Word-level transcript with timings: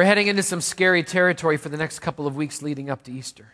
We're 0.00 0.06
heading 0.06 0.28
into 0.28 0.42
some 0.42 0.62
scary 0.62 1.02
territory 1.02 1.58
for 1.58 1.68
the 1.68 1.76
next 1.76 1.98
couple 1.98 2.26
of 2.26 2.34
weeks 2.34 2.62
leading 2.62 2.88
up 2.88 3.02
to 3.02 3.12
Easter. 3.12 3.52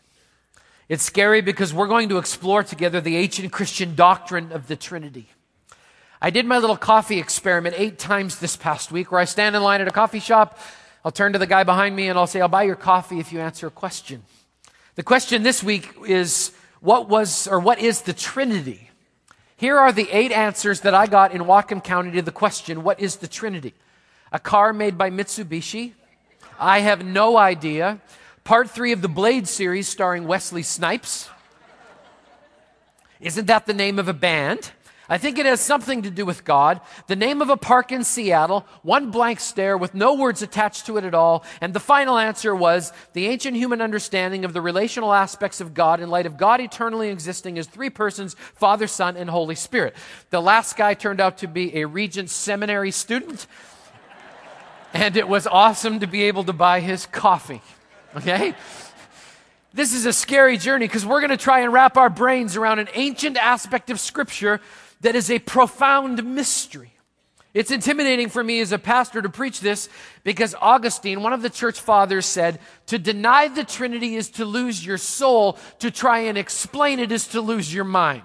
It's 0.89 1.03
scary 1.03 1.41
because 1.41 1.75
we're 1.75 1.89
going 1.89 2.09
to 2.11 2.19
explore 2.19 2.63
together 2.63 3.01
the 3.01 3.17
ancient 3.17 3.51
Christian 3.51 3.97
doctrine 3.97 4.53
of 4.53 4.69
the 4.69 4.77
Trinity. 4.77 5.27
I 6.23 6.31
did 6.31 6.47
my 6.47 6.59
little 6.59 6.77
coffee 6.77 7.19
experiment 7.19 7.75
eight 7.77 7.99
times 7.99 8.39
this 8.39 8.55
past 8.57 8.93
week 8.93 9.11
where 9.11 9.21
I 9.21 9.25
stand 9.25 9.57
in 9.57 9.63
line 9.65 9.81
at 9.81 9.89
a 9.89 9.91
coffee 9.91 10.21
shop. 10.21 10.61
I'll 11.05 11.11
turn 11.11 11.33
to 11.33 11.41
the 11.41 11.49
guy 11.49 11.65
behind 11.65 11.97
me 11.97 12.07
and 12.07 12.17
I'll 12.17 12.29
say, 12.29 12.41
I'll 12.41 12.47
buy 12.47 12.63
your 12.63 12.77
coffee 12.77 13.19
if 13.19 13.33
you 13.33 13.41
answer 13.41 13.67
a 13.67 13.71
question. 13.73 14.23
The 14.95 15.03
question 15.03 15.43
this 15.43 15.65
week 15.65 15.97
is, 16.07 16.53
what 16.79 17.09
was 17.09 17.49
or 17.49 17.59
what 17.59 17.81
is 17.81 18.03
the 18.03 18.13
Trinity? 18.13 18.91
Here 19.57 19.77
are 19.77 19.91
the 19.91 20.09
eight 20.13 20.31
answers 20.31 20.83
that 20.83 20.95
I 20.95 21.09
got 21.09 21.33
in 21.33 21.41
Whatcom 21.41 21.83
County 21.83 22.13
to 22.13 22.23
the 22.23 22.31
question, 22.31 22.85
what 22.85 23.01
is 23.01 23.17
the 23.17 23.27
Trinity? 23.27 23.75
A 24.31 24.39
car 24.39 24.73
made 24.73 24.97
by 24.97 25.11
Mitsubishi? 25.11 25.95
I 26.59 26.81
have 26.81 27.05
no 27.05 27.37
idea. 27.37 28.01
Part 28.45 28.71
three 28.71 28.93
of 28.93 29.03
the 29.03 29.09
Blade 29.09 29.49
series 29.49 29.89
starring 29.89 30.27
Wesley 30.27 30.63
Snipes. 30.63 31.29
Isn't 33.21 33.47
that 33.47 33.67
the 33.67 33.75
name 33.75 33.99
of 33.99 34.09
a 34.09 34.15
band? 34.15 34.71
I 35.09 35.19
think 35.19 35.39
it 35.39 35.47
has 35.47 35.61
something 35.61 36.03
to 36.03 36.11
do 36.11 36.27
with 36.27 36.45
God. 36.45 36.81
The 37.07 37.15
name 37.15 37.41
of 37.41 37.49
a 37.49 37.57
park 37.57 37.93
in 37.93 38.03
Seattle, 38.03 38.67
one 38.83 39.13
blank 39.13 39.39
stare 39.39 39.77
with 39.77 39.95
no 39.95 40.15
words 40.15 40.43
attached 40.43 40.87
to 40.87 40.97
it 40.97 41.05
at 41.05 41.15
all. 41.15 41.45
And 41.61 41.73
the 41.73 41.81
final 41.81 42.19
answer 42.19 42.57
was 42.57 42.93
the 43.13 43.27
ancient 43.27 43.57
human 43.57 43.81
understanding 43.81 44.45
of 44.45 44.53
the 44.53 44.61
relational 44.61 45.13
aspects 45.13 45.61
of 45.61 45.75
God 45.75 46.01
in 46.01 46.11
light 46.11 46.27
of 46.27 46.37
God 46.37 46.61
eternally 46.61 47.11
existing 47.11 47.57
as 47.59 47.69
three 47.69 47.91
persons 47.91 48.35
Father, 48.35 48.89
Son, 48.89 49.17
and 49.17 49.31
Holy 49.31 49.55
Spirit. 49.55 49.95
The 50.31 50.43
last 50.43 50.77
guy 50.77 50.95
turned 50.95 51.21
out 51.21 51.39
to 51.39 51.47
be 51.47 51.77
a 51.77 51.87
Regent 51.87 52.29
Seminary 52.29 52.91
student. 52.91 53.47
And 54.93 55.17
it 55.17 55.29
was 55.29 55.47
awesome 55.47 56.01
to 56.01 56.07
be 56.07 56.25
able 56.25 56.45
to 56.45 56.53
buy 56.53 56.81
his 56.81 57.07
coffee. 57.07 57.63
Okay? 58.17 58.55
This 59.73 59.93
is 59.93 60.07
a 60.07 60.13
scary 60.13 60.57
journey 60.57 60.87
because 60.87 61.05
we're 61.05 61.21
going 61.21 61.31
to 61.31 61.37
try 61.37 61.61
and 61.61 61.73
wrap 61.73 61.99
our 61.99 62.09
brains 62.09 62.57
around 62.57 62.79
an 62.79 62.89
ancient 62.95 63.37
aspect 63.37 63.91
of 63.91 64.01
Scripture 64.01 64.61
that 65.03 65.15
is 65.15 65.31
a 65.31 65.39
profound 65.39 66.25
mystery. 66.25 66.93
It's 67.53 67.71
intimidating 67.71 68.29
for 68.29 68.45
me 68.45 68.61
as 68.61 68.73
a 68.73 68.79
pastor 68.79 69.23
to 69.23 69.29
preach 69.29 69.61
this 69.61 69.89
because 70.25 70.55
Augustine, 70.61 71.23
one 71.23 71.33
of 71.33 71.41
the 71.41 71.51
church 71.51 71.81
fathers, 71.81 72.27
said, 72.27 72.59
To 72.87 72.99
deny 72.99 73.49
the 73.49 73.65
Trinity 73.65 74.17
is 74.17 74.29
to 74.33 74.45
lose 74.45 74.85
your 74.85 74.99
soul, 74.99 75.59
to 75.79 75.91
try 75.91 76.21
and 76.21 76.37
explain 76.37 76.99
it 76.99 77.13
is 77.13 77.29
to 77.29 77.41
lose 77.41 77.73
your 77.73 77.85
mind. 77.85 78.25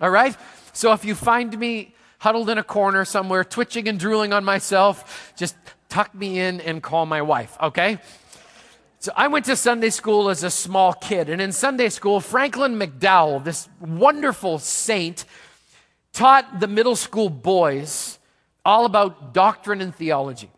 All 0.00 0.10
right? 0.10 0.36
So 0.72 0.92
if 0.92 1.04
you 1.04 1.14
find 1.14 1.56
me 1.56 1.94
huddled 2.18 2.50
in 2.50 2.58
a 2.58 2.64
corner 2.64 3.04
somewhere, 3.04 3.44
twitching 3.44 3.86
and 3.86 3.98
drooling 3.98 4.32
on 4.32 4.44
myself, 4.44 5.32
just 5.36 5.54
tuck 5.94 6.12
me 6.12 6.40
in 6.40 6.60
and 6.60 6.82
call 6.82 7.06
my 7.06 7.22
wife, 7.22 7.56
okay? 7.62 7.98
So 8.98 9.12
I 9.14 9.28
went 9.28 9.44
to 9.44 9.54
Sunday 9.54 9.90
school 9.90 10.28
as 10.28 10.42
a 10.42 10.50
small 10.50 10.92
kid, 10.92 11.30
and 11.30 11.40
in 11.40 11.52
Sunday 11.52 11.88
school, 11.88 12.18
Franklin 12.18 12.74
McDowell, 12.74 13.44
this 13.44 13.68
wonderful 13.78 14.58
saint, 14.58 15.24
taught 16.12 16.58
the 16.58 16.66
middle 16.66 16.96
school 16.96 17.28
boys 17.28 18.18
all 18.64 18.86
about 18.86 19.32
doctrine 19.32 19.80
and 19.80 19.94
theology. 19.94 20.50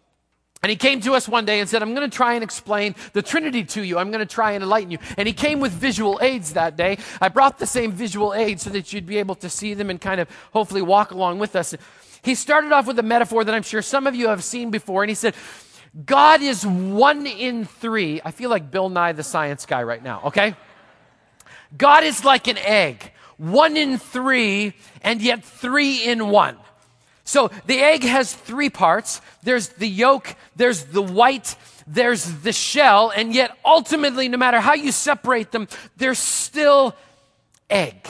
And 0.62 0.70
he 0.70 0.76
came 0.76 1.02
to 1.02 1.14
us 1.14 1.28
one 1.28 1.44
day 1.44 1.60
and 1.60 1.68
said, 1.68 1.82
I'm 1.82 1.94
going 1.94 2.10
to 2.10 2.16
try 2.16 2.32
and 2.32 2.42
explain 2.42 2.94
the 3.12 3.20
Trinity 3.20 3.62
to 3.62 3.82
you. 3.82 3.98
I'm 3.98 4.10
going 4.10 4.26
to 4.26 4.34
try 4.34 4.52
and 4.52 4.64
enlighten 4.64 4.90
you. 4.90 4.98
And 5.18 5.28
he 5.28 5.34
came 5.34 5.60
with 5.60 5.72
visual 5.72 6.18
aids 6.22 6.54
that 6.54 6.76
day. 6.76 6.96
I 7.20 7.28
brought 7.28 7.58
the 7.58 7.66
same 7.66 7.92
visual 7.92 8.32
aids 8.32 8.62
so 8.62 8.70
that 8.70 8.92
you'd 8.92 9.06
be 9.06 9.18
able 9.18 9.34
to 9.36 9.50
see 9.50 9.74
them 9.74 9.90
and 9.90 10.00
kind 10.00 10.20
of 10.20 10.28
hopefully 10.52 10.82
walk 10.82 11.10
along 11.10 11.38
with 11.38 11.54
us. 11.54 11.74
He 12.22 12.34
started 12.34 12.72
off 12.72 12.86
with 12.86 12.98
a 12.98 13.02
metaphor 13.02 13.44
that 13.44 13.54
I'm 13.54 13.62
sure 13.62 13.82
some 13.82 14.06
of 14.06 14.14
you 14.14 14.28
have 14.28 14.42
seen 14.42 14.70
before. 14.70 15.02
And 15.02 15.10
he 15.10 15.14
said, 15.14 15.34
God 16.04 16.42
is 16.42 16.66
one 16.66 17.26
in 17.26 17.64
three. 17.64 18.20
I 18.24 18.30
feel 18.30 18.50
like 18.50 18.70
Bill 18.70 18.88
Nye, 18.88 19.12
the 19.12 19.22
science 19.22 19.66
guy, 19.66 19.82
right 19.82 20.02
now, 20.02 20.22
okay? 20.26 20.54
God 21.76 22.04
is 22.04 22.24
like 22.24 22.48
an 22.48 22.58
egg 22.58 23.12
one 23.38 23.76
in 23.76 23.98
three, 23.98 24.72
and 25.02 25.20
yet 25.20 25.44
three 25.44 26.04
in 26.04 26.28
one. 26.28 26.56
So 27.24 27.50
the 27.66 27.78
egg 27.78 28.02
has 28.04 28.32
three 28.32 28.70
parts 28.70 29.20
there's 29.42 29.70
the 29.70 29.88
yolk, 29.88 30.34
there's 30.54 30.84
the 30.84 31.02
white, 31.02 31.56
there's 31.86 32.24
the 32.24 32.52
shell, 32.52 33.12
and 33.14 33.34
yet 33.34 33.56
ultimately, 33.64 34.28
no 34.28 34.38
matter 34.38 34.60
how 34.60 34.74
you 34.74 34.92
separate 34.92 35.52
them, 35.52 35.68
they're 35.96 36.14
still 36.14 36.94
egg. 37.68 38.06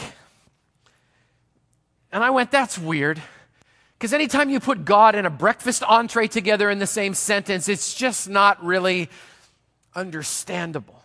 And 2.13 2.23
I 2.23 2.31
went, 2.31 2.51
that's 2.51 2.79
weird. 2.79 3.21
Because 3.99 4.13
anytime 4.13 4.51
you 4.51 4.61
put 4.61 4.85
God 4.85 5.15
and 5.15 5.27
a 5.27 5.31
breakfast 5.31 5.83
entree 5.83 6.29
together 6.29 6.69
in 6.69 6.79
the 6.79 6.87
same 6.87 7.15
sentence, 7.15 7.69
it's 7.69 7.95
just 7.95 8.29
not 8.29 8.63
really 8.63 9.09
understandable. 9.95 11.03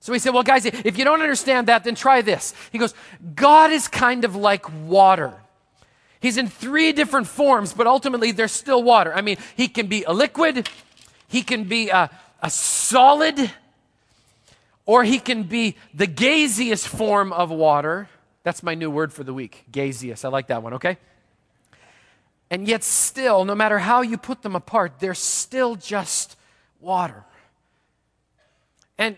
So 0.00 0.12
he 0.12 0.18
said, 0.18 0.32
Well, 0.32 0.42
guys, 0.42 0.64
if 0.64 0.98
you 0.98 1.04
don't 1.04 1.20
understand 1.20 1.68
that, 1.68 1.84
then 1.84 1.94
try 1.94 2.22
this. 2.22 2.54
He 2.72 2.78
goes, 2.78 2.94
God 3.34 3.70
is 3.70 3.86
kind 3.86 4.24
of 4.24 4.34
like 4.34 4.66
water. 4.86 5.34
He's 6.20 6.38
in 6.38 6.48
three 6.48 6.92
different 6.92 7.26
forms, 7.26 7.72
but 7.72 7.86
ultimately 7.86 8.32
they're 8.32 8.48
still 8.48 8.82
water. 8.82 9.12
I 9.12 9.20
mean, 9.20 9.36
he 9.56 9.68
can 9.68 9.88
be 9.88 10.04
a 10.04 10.12
liquid, 10.12 10.68
he 11.28 11.42
can 11.42 11.64
be 11.64 11.90
a, 11.90 12.10
a 12.40 12.50
solid, 12.50 13.50
or 14.86 15.04
he 15.04 15.18
can 15.18 15.44
be 15.44 15.76
the 15.92 16.06
gaseous 16.06 16.86
form 16.86 17.32
of 17.32 17.50
water. 17.50 18.08
That's 18.42 18.62
my 18.62 18.74
new 18.74 18.90
word 18.90 19.12
for 19.12 19.22
the 19.22 19.34
week, 19.34 19.64
gaseous. 19.70 20.24
I 20.24 20.28
like 20.28 20.46
that 20.48 20.62
one, 20.62 20.74
okay? 20.74 20.96
And 22.52 22.68
yet, 22.68 22.84
still, 22.84 23.46
no 23.46 23.54
matter 23.54 23.78
how 23.78 24.02
you 24.02 24.18
put 24.18 24.42
them 24.42 24.54
apart, 24.54 24.98
they're 24.98 25.14
still 25.14 25.74
just 25.74 26.36
water. 26.80 27.24
And 28.98 29.16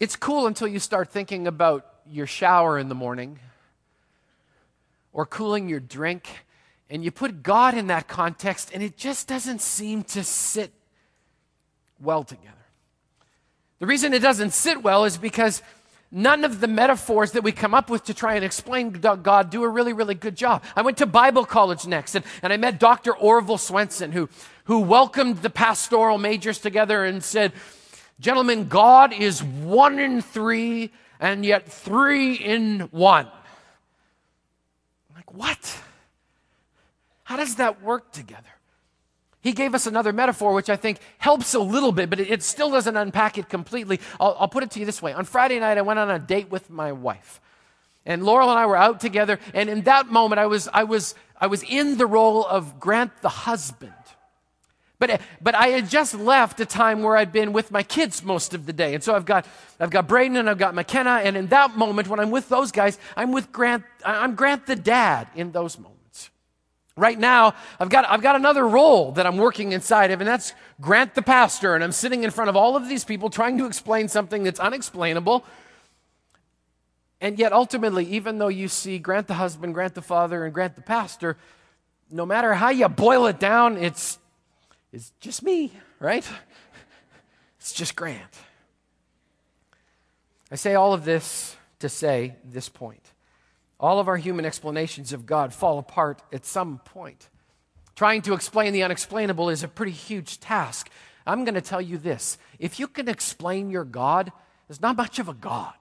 it's 0.00 0.16
cool 0.16 0.48
until 0.48 0.66
you 0.66 0.80
start 0.80 1.10
thinking 1.10 1.46
about 1.46 1.86
your 2.10 2.26
shower 2.26 2.76
in 2.76 2.88
the 2.88 2.96
morning 2.96 3.38
or 5.12 5.24
cooling 5.24 5.68
your 5.68 5.78
drink, 5.78 6.26
and 6.90 7.04
you 7.04 7.12
put 7.12 7.44
God 7.44 7.74
in 7.74 7.86
that 7.86 8.08
context, 8.08 8.72
and 8.74 8.82
it 8.82 8.96
just 8.96 9.28
doesn't 9.28 9.60
seem 9.60 10.02
to 10.02 10.24
sit 10.24 10.72
well 12.00 12.24
together. 12.24 12.66
The 13.78 13.86
reason 13.86 14.12
it 14.12 14.22
doesn't 14.22 14.54
sit 14.54 14.82
well 14.82 15.04
is 15.04 15.18
because 15.18 15.62
none 16.12 16.44
of 16.44 16.60
the 16.60 16.68
metaphors 16.68 17.32
that 17.32 17.42
we 17.42 17.50
come 17.50 17.74
up 17.74 17.90
with 17.90 18.04
to 18.04 18.14
try 18.14 18.34
and 18.34 18.44
explain 18.44 18.90
God 18.90 19.50
do 19.50 19.64
a 19.64 19.68
really, 19.68 19.92
really 19.92 20.14
good 20.14 20.36
job. 20.36 20.62
I 20.76 20.82
went 20.82 20.98
to 20.98 21.06
Bible 21.06 21.44
college 21.44 21.86
next, 21.86 22.14
and, 22.14 22.24
and 22.42 22.52
I 22.52 22.58
met 22.58 22.78
Dr. 22.78 23.16
Orville 23.16 23.58
Swenson, 23.58 24.12
who, 24.12 24.28
who 24.64 24.80
welcomed 24.80 25.38
the 25.38 25.50
pastoral 25.50 26.18
majors 26.18 26.58
together 26.58 27.04
and 27.04 27.24
said, 27.24 27.52
Gentlemen, 28.20 28.68
God 28.68 29.12
is 29.12 29.42
one 29.42 29.98
in 29.98 30.22
three 30.22 30.92
and 31.18 31.44
yet 31.44 31.70
three 31.72 32.34
in 32.34 32.80
one. 32.90 33.26
I'm 33.26 35.16
like, 35.16 35.34
what? 35.34 35.80
How 37.24 37.36
does 37.36 37.56
that 37.56 37.82
work 37.82 38.12
together? 38.12 38.42
He 39.42 39.52
gave 39.52 39.74
us 39.74 39.86
another 39.86 40.12
metaphor, 40.12 40.54
which 40.54 40.70
I 40.70 40.76
think 40.76 40.98
helps 41.18 41.52
a 41.54 41.60
little 41.60 41.92
bit, 41.92 42.08
but 42.08 42.20
it, 42.20 42.30
it 42.30 42.42
still 42.42 42.70
doesn't 42.70 42.96
unpack 42.96 43.38
it 43.38 43.48
completely. 43.48 44.00
I'll, 44.20 44.36
I'll 44.38 44.48
put 44.48 44.62
it 44.62 44.70
to 44.72 44.80
you 44.80 44.86
this 44.86 45.02
way. 45.02 45.12
On 45.12 45.24
Friday 45.24 45.58
night, 45.58 45.78
I 45.78 45.82
went 45.82 45.98
on 45.98 46.10
a 46.10 46.18
date 46.18 46.50
with 46.50 46.70
my 46.70 46.92
wife. 46.92 47.40
And 48.06 48.24
Laurel 48.24 48.50
and 48.50 48.58
I 48.58 48.66
were 48.66 48.76
out 48.76 49.00
together, 49.00 49.38
and 49.54 49.68
in 49.68 49.82
that 49.82 50.06
moment, 50.06 50.38
I 50.38 50.46
was, 50.46 50.68
I 50.72 50.84
was, 50.84 51.14
I 51.40 51.48
was 51.48 51.62
in 51.62 51.98
the 51.98 52.06
role 52.06 52.44
of 52.44 52.80
Grant 52.80 53.12
the 53.20 53.28
husband. 53.28 53.92
But, 55.02 55.20
but 55.40 55.56
I 55.56 55.68
had 55.68 55.90
just 55.90 56.14
left 56.14 56.60
a 56.60 56.66
time 56.66 57.02
where 57.02 57.16
I'd 57.16 57.32
been 57.32 57.52
with 57.52 57.72
my 57.72 57.82
kids 57.82 58.22
most 58.22 58.54
of 58.54 58.66
the 58.66 58.72
day. 58.72 58.94
And 58.94 59.02
so 59.02 59.16
I've 59.16 59.24
got, 59.24 59.46
I've 59.80 59.90
got 59.90 60.06
Braden 60.06 60.36
and 60.36 60.48
I've 60.48 60.58
got 60.58 60.76
McKenna. 60.76 61.20
And 61.24 61.36
in 61.36 61.48
that 61.48 61.76
moment, 61.76 62.06
when 62.06 62.20
I'm 62.20 62.30
with 62.30 62.48
those 62.48 62.70
guys, 62.70 63.00
I'm 63.16 63.32
with 63.32 63.50
Grant, 63.50 63.82
I'm 64.04 64.36
Grant 64.36 64.66
the 64.66 64.76
dad 64.76 65.26
in 65.34 65.50
those 65.50 65.76
moments. 65.76 65.91
Right 66.96 67.18
now, 67.18 67.54
I've 67.80 67.88
got, 67.88 68.04
I've 68.08 68.20
got 68.20 68.36
another 68.36 68.68
role 68.68 69.12
that 69.12 69.26
I'm 69.26 69.38
working 69.38 69.72
inside 69.72 70.10
of, 70.10 70.20
and 70.20 70.28
that's 70.28 70.52
Grant 70.80 71.14
the 71.14 71.22
pastor. 71.22 71.74
And 71.74 71.82
I'm 71.82 71.92
sitting 71.92 72.22
in 72.22 72.30
front 72.30 72.50
of 72.50 72.56
all 72.56 72.76
of 72.76 72.88
these 72.88 73.04
people 73.04 73.30
trying 73.30 73.56
to 73.58 73.66
explain 73.66 74.08
something 74.08 74.42
that's 74.42 74.60
unexplainable. 74.60 75.44
And 77.20 77.38
yet, 77.38 77.52
ultimately, 77.52 78.04
even 78.06 78.38
though 78.38 78.48
you 78.48 78.68
see 78.68 78.98
Grant 78.98 79.26
the 79.26 79.34
husband, 79.34 79.72
Grant 79.72 79.94
the 79.94 80.02
father, 80.02 80.44
and 80.44 80.52
Grant 80.52 80.76
the 80.76 80.82
pastor, 80.82 81.38
no 82.10 82.26
matter 82.26 82.52
how 82.52 82.68
you 82.68 82.88
boil 82.88 83.26
it 83.26 83.38
down, 83.38 83.78
it's 83.78 84.18
is 84.92 85.12
just 85.20 85.42
me, 85.42 85.72
right? 85.98 86.28
It's 87.58 87.72
just 87.72 87.96
Grant. 87.96 88.36
I 90.50 90.56
say 90.56 90.74
all 90.74 90.92
of 90.92 91.04
this 91.04 91.56
to 91.78 91.88
say 91.88 92.34
this 92.44 92.68
point. 92.68 93.11
All 93.82 93.98
of 93.98 94.06
our 94.06 94.16
human 94.16 94.46
explanations 94.46 95.12
of 95.12 95.26
God 95.26 95.52
fall 95.52 95.80
apart 95.80 96.22
at 96.32 96.46
some 96.46 96.78
point. 96.78 97.28
Trying 97.96 98.22
to 98.22 98.32
explain 98.32 98.72
the 98.72 98.84
unexplainable 98.84 99.50
is 99.50 99.64
a 99.64 99.68
pretty 99.68 99.92
huge 99.92 100.38
task. 100.38 100.88
I'm 101.26 101.44
going 101.44 101.56
to 101.56 101.60
tell 101.60 101.82
you 101.82 101.98
this 101.98 102.38
if 102.60 102.78
you 102.78 102.86
can 102.86 103.08
explain 103.08 103.70
your 103.70 103.84
God, 103.84 104.30
there's 104.68 104.80
not 104.80 104.96
much 104.96 105.18
of 105.18 105.28
a 105.28 105.34
God. 105.34 105.74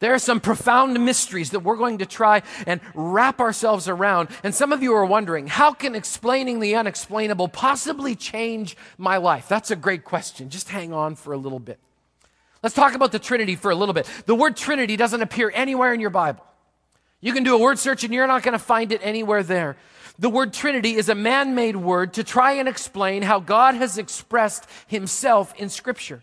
There 0.00 0.14
are 0.14 0.20
some 0.20 0.38
profound 0.38 1.04
mysteries 1.04 1.50
that 1.50 1.60
we're 1.60 1.76
going 1.76 1.98
to 1.98 2.06
try 2.06 2.42
and 2.68 2.80
wrap 2.94 3.40
ourselves 3.40 3.88
around. 3.88 4.28
And 4.44 4.54
some 4.54 4.72
of 4.72 4.80
you 4.80 4.94
are 4.94 5.04
wondering, 5.04 5.48
how 5.48 5.72
can 5.72 5.96
explaining 5.96 6.60
the 6.60 6.76
unexplainable 6.76 7.48
possibly 7.48 8.14
change 8.14 8.76
my 8.96 9.16
life? 9.16 9.48
That's 9.48 9.72
a 9.72 9.76
great 9.76 10.04
question. 10.04 10.50
Just 10.50 10.68
hang 10.68 10.92
on 10.92 11.16
for 11.16 11.32
a 11.32 11.36
little 11.36 11.58
bit. 11.58 11.80
Let's 12.62 12.74
talk 12.74 12.94
about 12.94 13.12
the 13.12 13.18
Trinity 13.18 13.56
for 13.56 13.70
a 13.70 13.74
little 13.74 13.92
bit. 13.92 14.08
The 14.26 14.34
word 14.34 14.56
Trinity 14.56 14.96
doesn't 14.96 15.22
appear 15.22 15.50
anywhere 15.54 15.94
in 15.94 16.00
your 16.00 16.10
Bible. 16.10 16.44
You 17.20 17.32
can 17.32 17.44
do 17.44 17.54
a 17.54 17.58
word 17.58 17.78
search 17.78 18.04
and 18.04 18.12
you're 18.12 18.26
not 18.26 18.42
going 18.42 18.52
to 18.52 18.58
find 18.58 18.92
it 18.92 19.00
anywhere 19.02 19.42
there. 19.42 19.76
The 20.18 20.28
word 20.28 20.52
Trinity 20.52 20.94
is 20.94 21.08
a 21.08 21.14
man 21.14 21.54
made 21.54 21.76
word 21.76 22.14
to 22.14 22.24
try 22.24 22.52
and 22.52 22.68
explain 22.68 23.22
how 23.22 23.38
God 23.38 23.76
has 23.76 23.98
expressed 23.98 24.66
himself 24.88 25.54
in 25.56 25.68
Scripture. 25.68 26.22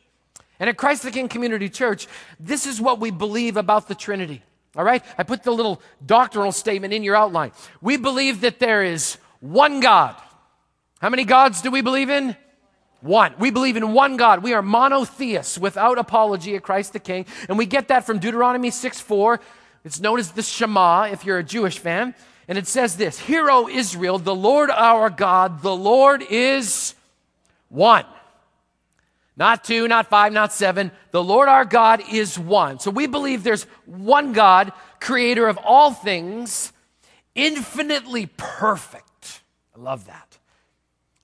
And 0.60 0.70
at 0.70 0.78
Christ 0.78 1.04
the 1.04 1.12
King 1.12 1.30
Community 1.30 1.70
Church, 1.70 2.08
this 2.40 2.66
is 2.66 2.82
what 2.82 3.00
we 3.00 3.12
believe 3.12 3.56
about 3.58 3.88
the 3.88 3.96
Trinity. 3.96 4.42
All 4.76 4.84
right? 4.84 5.04
I 5.18 5.24
put 5.24 5.44
the 5.44 5.52
little 5.52 5.82
doctrinal 6.06 6.52
statement 6.52 6.94
in 6.94 7.04
your 7.04 7.16
outline. 7.16 7.52
We 7.82 7.96
believe 7.96 8.42
that 8.42 8.60
there 8.60 8.84
is 8.84 9.18
one 9.40 9.80
God. 9.80 10.16
How 11.00 11.10
many 11.10 11.24
gods 11.24 11.62
do 11.62 11.72
we 11.72 11.82
believe 11.82 12.10
in? 12.10 12.36
One. 13.06 13.36
We 13.38 13.52
believe 13.52 13.78
in 13.78 13.94
one 13.94 14.18
God. 14.18 14.42
We 14.42 14.54
are 14.54 14.64
monotheists 14.64 15.60
without 15.60 16.00
apology 16.00 16.56
at 16.56 16.64
Christ 16.64 16.94
the 16.94 17.00
King. 17.00 17.28
And 17.48 17.56
we 17.56 17.68
get 17.68 17.90
that 17.90 18.04
from 18.04 18.18
Deuteronomy 18.18 18.72
6 18.72 19.00
4. 19.00 19.40
It's 19.84 20.00
known 20.00 20.18
as 20.18 20.32
the 20.32 20.42
Shema 20.42 21.04
if 21.12 21.24
you're 21.24 21.38
a 21.38 21.44
Jewish 21.44 21.78
fan. 21.78 22.16
And 22.48 22.58
it 22.58 22.66
says 22.66 22.98
this 22.98 23.20
Hear, 23.20 23.52
O 23.52 23.70
Israel, 23.70 24.18
the 24.18 24.34
Lord 24.34 24.72
our 24.72 25.12
God, 25.12 25.62
the 25.62 25.76
Lord 25.76 26.24
is 26.28 26.96
one. 27.70 28.06
Not 29.38 29.64
two, 29.64 29.88
not 29.88 30.08
five, 30.08 30.34
not 30.34 30.52
seven. 30.52 30.92
The 31.12 31.24
Lord 31.24 31.48
our 31.48 31.66
God 31.66 32.02
is 32.12 32.40
one. 32.40 32.80
So 32.80 32.90
we 32.90 33.06
believe 33.06 33.44
there's 33.44 33.66
one 33.86 34.34
God, 34.34 34.74
creator 35.00 35.48
of 35.48 35.60
all 35.64 35.92
things, 35.92 36.74
infinitely 37.36 38.26
perfect. 38.38 39.42
I 39.76 39.80
love 39.80 40.08
that. 40.08 40.25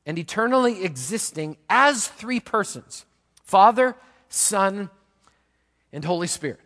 And 0.06 0.18
eternally 0.18 0.83
existing 0.83 1.57
as 1.69 2.07
three 2.07 2.39
persons 2.39 3.06
Father, 3.44 3.95
Son, 4.30 4.89
and 5.94 6.06
Holy 6.06 6.27
Spirit. 6.27 6.59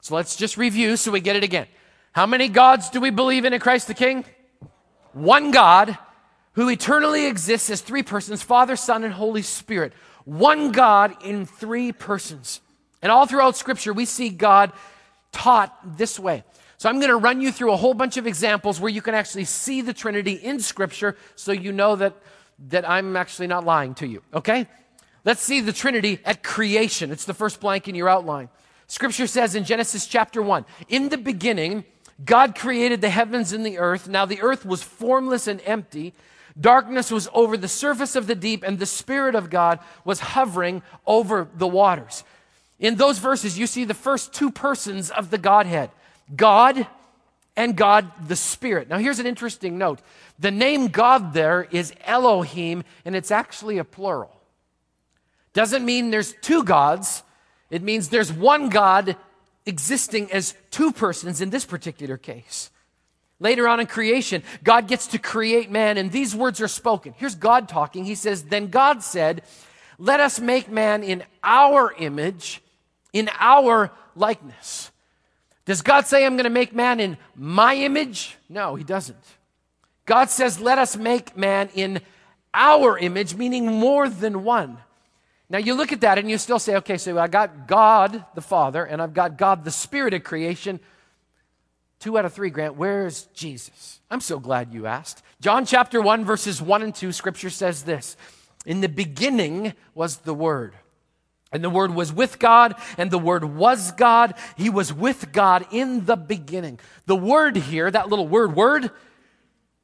So 0.00 0.14
let's 0.14 0.36
just 0.36 0.56
review 0.56 0.96
so 0.96 1.10
we 1.10 1.20
get 1.20 1.36
it 1.36 1.44
again. 1.44 1.66
How 2.12 2.26
many 2.26 2.48
gods 2.48 2.90
do 2.90 3.00
we 3.00 3.10
believe 3.10 3.44
in 3.44 3.52
in 3.52 3.60
Christ 3.60 3.88
the 3.88 3.94
King? 3.94 4.24
One 5.12 5.50
God 5.50 5.98
who 6.52 6.70
eternally 6.70 7.26
exists 7.26 7.68
as 7.70 7.80
three 7.80 8.02
persons 8.02 8.42
Father, 8.42 8.76
Son, 8.76 9.04
and 9.04 9.12
Holy 9.12 9.42
Spirit 9.42 9.92
one 10.26 10.72
God 10.72 11.14
in 11.24 11.46
three 11.46 11.92
persons. 11.92 12.60
And 13.00 13.10
all 13.10 13.26
throughout 13.26 13.56
Scripture, 13.56 13.92
we 13.92 14.04
see 14.04 14.28
God 14.28 14.72
taught 15.32 15.96
this 15.96 16.18
way. 16.18 16.44
So 16.78 16.90
I'm 16.90 16.96
going 16.96 17.10
to 17.10 17.16
run 17.16 17.40
you 17.40 17.50
through 17.50 17.72
a 17.72 17.76
whole 17.76 17.94
bunch 17.94 18.16
of 18.16 18.26
examples 18.26 18.78
where 18.80 18.90
you 18.90 19.00
can 19.00 19.14
actually 19.14 19.44
see 19.44 19.80
the 19.80 19.94
Trinity 19.94 20.32
in 20.32 20.60
Scripture 20.60 21.16
so 21.36 21.52
you 21.52 21.72
know 21.72 21.96
that, 21.96 22.14
that 22.68 22.88
I'm 22.88 23.16
actually 23.16 23.46
not 23.46 23.64
lying 23.64 23.94
to 23.96 24.06
you, 24.06 24.22
okay? 24.32 24.66
Let's 25.24 25.42
see 25.42 25.60
the 25.60 25.72
Trinity 25.72 26.20
at 26.24 26.42
creation. 26.42 27.10
It's 27.10 27.24
the 27.24 27.34
first 27.34 27.60
blank 27.60 27.88
in 27.88 27.94
your 27.94 28.08
outline. 28.08 28.48
Scripture 28.86 29.26
says 29.26 29.54
in 29.54 29.64
Genesis 29.64 30.06
chapter 30.06 30.40
1 30.40 30.64
In 30.88 31.08
the 31.08 31.18
beginning, 31.18 31.84
God 32.24 32.54
created 32.54 33.00
the 33.00 33.10
heavens 33.10 33.52
and 33.52 33.66
the 33.66 33.78
earth. 33.78 34.08
Now 34.08 34.24
the 34.24 34.40
earth 34.40 34.64
was 34.64 34.82
formless 34.82 35.46
and 35.46 35.60
empty 35.64 36.14
Darkness 36.58 37.10
was 37.10 37.28
over 37.34 37.56
the 37.56 37.68
surface 37.68 38.16
of 38.16 38.26
the 38.26 38.34
deep, 38.34 38.62
and 38.62 38.78
the 38.78 38.86
Spirit 38.86 39.34
of 39.34 39.50
God 39.50 39.78
was 40.04 40.20
hovering 40.20 40.82
over 41.06 41.48
the 41.54 41.66
waters. 41.66 42.24
In 42.78 42.96
those 42.96 43.18
verses, 43.18 43.58
you 43.58 43.66
see 43.66 43.84
the 43.84 43.94
first 43.94 44.32
two 44.32 44.50
persons 44.50 45.10
of 45.10 45.30
the 45.30 45.38
Godhead 45.38 45.90
God 46.34 46.86
and 47.56 47.76
God 47.76 48.10
the 48.28 48.36
Spirit. 48.36 48.88
Now, 48.88 48.98
here's 48.98 49.18
an 49.18 49.26
interesting 49.26 49.78
note 49.78 50.00
the 50.38 50.50
name 50.50 50.88
God 50.88 51.32
there 51.32 51.66
is 51.70 51.92
Elohim, 52.04 52.84
and 53.04 53.16
it's 53.16 53.30
actually 53.30 53.78
a 53.78 53.84
plural. 53.84 54.32
Doesn't 55.54 55.84
mean 55.84 56.10
there's 56.10 56.34
two 56.42 56.62
gods, 56.62 57.22
it 57.70 57.82
means 57.82 58.08
there's 58.08 58.32
one 58.32 58.68
God 58.68 59.16
existing 59.64 60.30
as 60.30 60.54
two 60.70 60.92
persons 60.92 61.40
in 61.40 61.50
this 61.50 61.64
particular 61.64 62.16
case. 62.16 62.70
Later 63.38 63.68
on 63.68 63.80
in 63.80 63.86
creation, 63.86 64.42
God 64.64 64.88
gets 64.88 65.08
to 65.08 65.18
create 65.18 65.70
man, 65.70 65.98
and 65.98 66.10
these 66.10 66.34
words 66.34 66.60
are 66.60 66.68
spoken. 66.68 67.14
Here's 67.16 67.34
God 67.34 67.68
talking. 67.68 68.04
He 68.04 68.14
says, 68.14 68.44
Then 68.44 68.68
God 68.68 69.02
said, 69.02 69.42
Let 69.98 70.20
us 70.20 70.40
make 70.40 70.70
man 70.70 71.02
in 71.02 71.22
our 71.42 71.92
image, 71.98 72.62
in 73.12 73.28
our 73.38 73.90
likeness. 74.14 74.85
Does 75.66 75.82
God 75.82 76.06
say, 76.06 76.24
I'm 76.24 76.36
going 76.36 76.44
to 76.44 76.50
make 76.50 76.74
man 76.74 76.98
in 77.00 77.18
my 77.34 77.74
image? 77.74 78.36
No, 78.48 78.76
he 78.76 78.84
doesn't. 78.84 79.22
God 80.06 80.30
says, 80.30 80.60
Let 80.60 80.78
us 80.78 80.96
make 80.96 81.36
man 81.36 81.68
in 81.74 82.00
our 82.54 82.96
image, 82.96 83.34
meaning 83.34 83.66
more 83.66 84.08
than 84.08 84.42
one. 84.42 84.78
Now 85.48 85.58
you 85.58 85.74
look 85.74 85.92
at 85.92 86.00
that 86.00 86.18
and 86.18 86.28
you 86.28 86.38
still 86.38 86.58
say, 86.58 86.76
okay, 86.76 86.96
so 86.96 87.16
I 87.18 87.28
got 87.28 87.68
God 87.68 88.24
the 88.34 88.40
Father 88.40 88.84
and 88.84 89.00
I've 89.00 89.14
got 89.14 89.36
God 89.36 89.64
the 89.64 89.70
Spirit 89.70 90.14
of 90.14 90.24
creation. 90.24 90.80
Two 92.00 92.18
out 92.18 92.24
of 92.24 92.32
three, 92.32 92.50
Grant. 92.50 92.76
Where's 92.76 93.26
Jesus? 93.26 94.00
I'm 94.10 94.20
so 94.20 94.38
glad 94.38 94.74
you 94.74 94.86
asked. 94.86 95.22
John 95.40 95.64
chapter 95.64 96.00
1, 96.00 96.24
verses 96.24 96.60
1 96.60 96.82
and 96.82 96.94
2, 96.94 97.12
scripture 97.12 97.50
says 97.50 97.84
this 97.84 98.16
In 98.64 98.80
the 98.80 98.88
beginning 98.88 99.72
was 99.94 100.18
the 100.18 100.34
Word. 100.34 100.74
And 101.56 101.64
the 101.64 101.70
Word 101.70 101.94
was 101.94 102.12
with 102.12 102.38
God, 102.38 102.76
and 102.98 103.10
the 103.10 103.18
Word 103.18 103.42
was 103.42 103.90
God. 103.92 104.34
He 104.56 104.70
was 104.70 104.92
with 104.92 105.32
God 105.32 105.66
in 105.72 106.04
the 106.04 106.16
beginning. 106.16 106.78
The 107.06 107.16
word 107.16 107.56
here, 107.56 107.90
that 107.90 108.10
little 108.10 108.28
word, 108.28 108.54
word, 108.54 108.90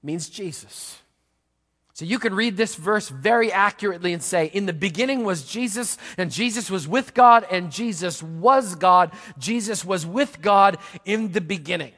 means 0.02 0.28
Jesus. 0.28 0.98
So 1.94 2.04
you 2.04 2.18
can 2.18 2.34
read 2.34 2.56
this 2.56 2.74
verse 2.74 3.08
very 3.08 3.50
accurately 3.50 4.12
and 4.12 4.22
say, 4.22 4.50
In 4.52 4.66
the 4.66 4.72
beginning 4.72 5.24
was 5.24 5.44
Jesus, 5.44 5.98
and 6.18 6.30
Jesus 6.30 6.70
was 6.70 6.86
with 6.86 7.14
God, 7.14 7.46
and 7.50 7.70
Jesus 7.72 8.22
was 8.22 8.74
God. 8.74 9.12
Jesus 9.38 9.84
was 9.84 10.04
with 10.04 10.42
God 10.42 10.78
in 11.04 11.32
the 11.32 11.40
beginning. 11.40 11.92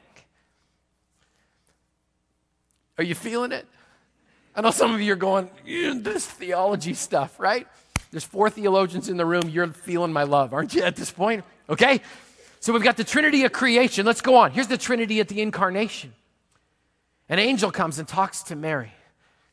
Are 2.97 3.05
you 3.05 3.15
feeling 3.15 3.53
it? 3.53 3.67
I 4.55 4.61
know 4.61 4.71
some 4.71 4.95
of 4.95 5.01
you 5.01 5.13
are 5.13 5.17
going, 5.17 5.51
this 5.65 6.27
theology 6.27 6.95
stuff, 6.95 7.41
right? 7.41 7.67
There's 8.15 8.23
four 8.23 8.49
theologians 8.49 9.09
in 9.09 9.17
the 9.17 9.27
room. 9.27 9.49
You're 9.49 9.67
feeling 9.67 10.13
my 10.13 10.23
love, 10.23 10.55
aren't 10.55 10.73
you, 10.73 10.83
at 10.83 10.95
this 10.95 11.11
point? 11.11 11.45
Okay? 11.69 12.01
So 12.61 12.73
we've 12.73 12.85
got 12.85 12.97
the 12.97 13.03
Trinity 13.03 13.45
of 13.45 13.51
creation. 13.51 14.07
Let's 14.07 14.21
go 14.21 14.37
on. 14.37 14.53
Here's 14.53 14.69
the 14.69 14.79
Trinity 14.79 15.19
at 15.19 15.27
the 15.27 15.43
incarnation. 15.43 16.15
An 17.29 17.41
angel 17.41 17.73
comes 17.73 17.99
and 17.99 18.07
talks 18.07 18.45
to 18.45 18.55
Mary. 18.55 18.93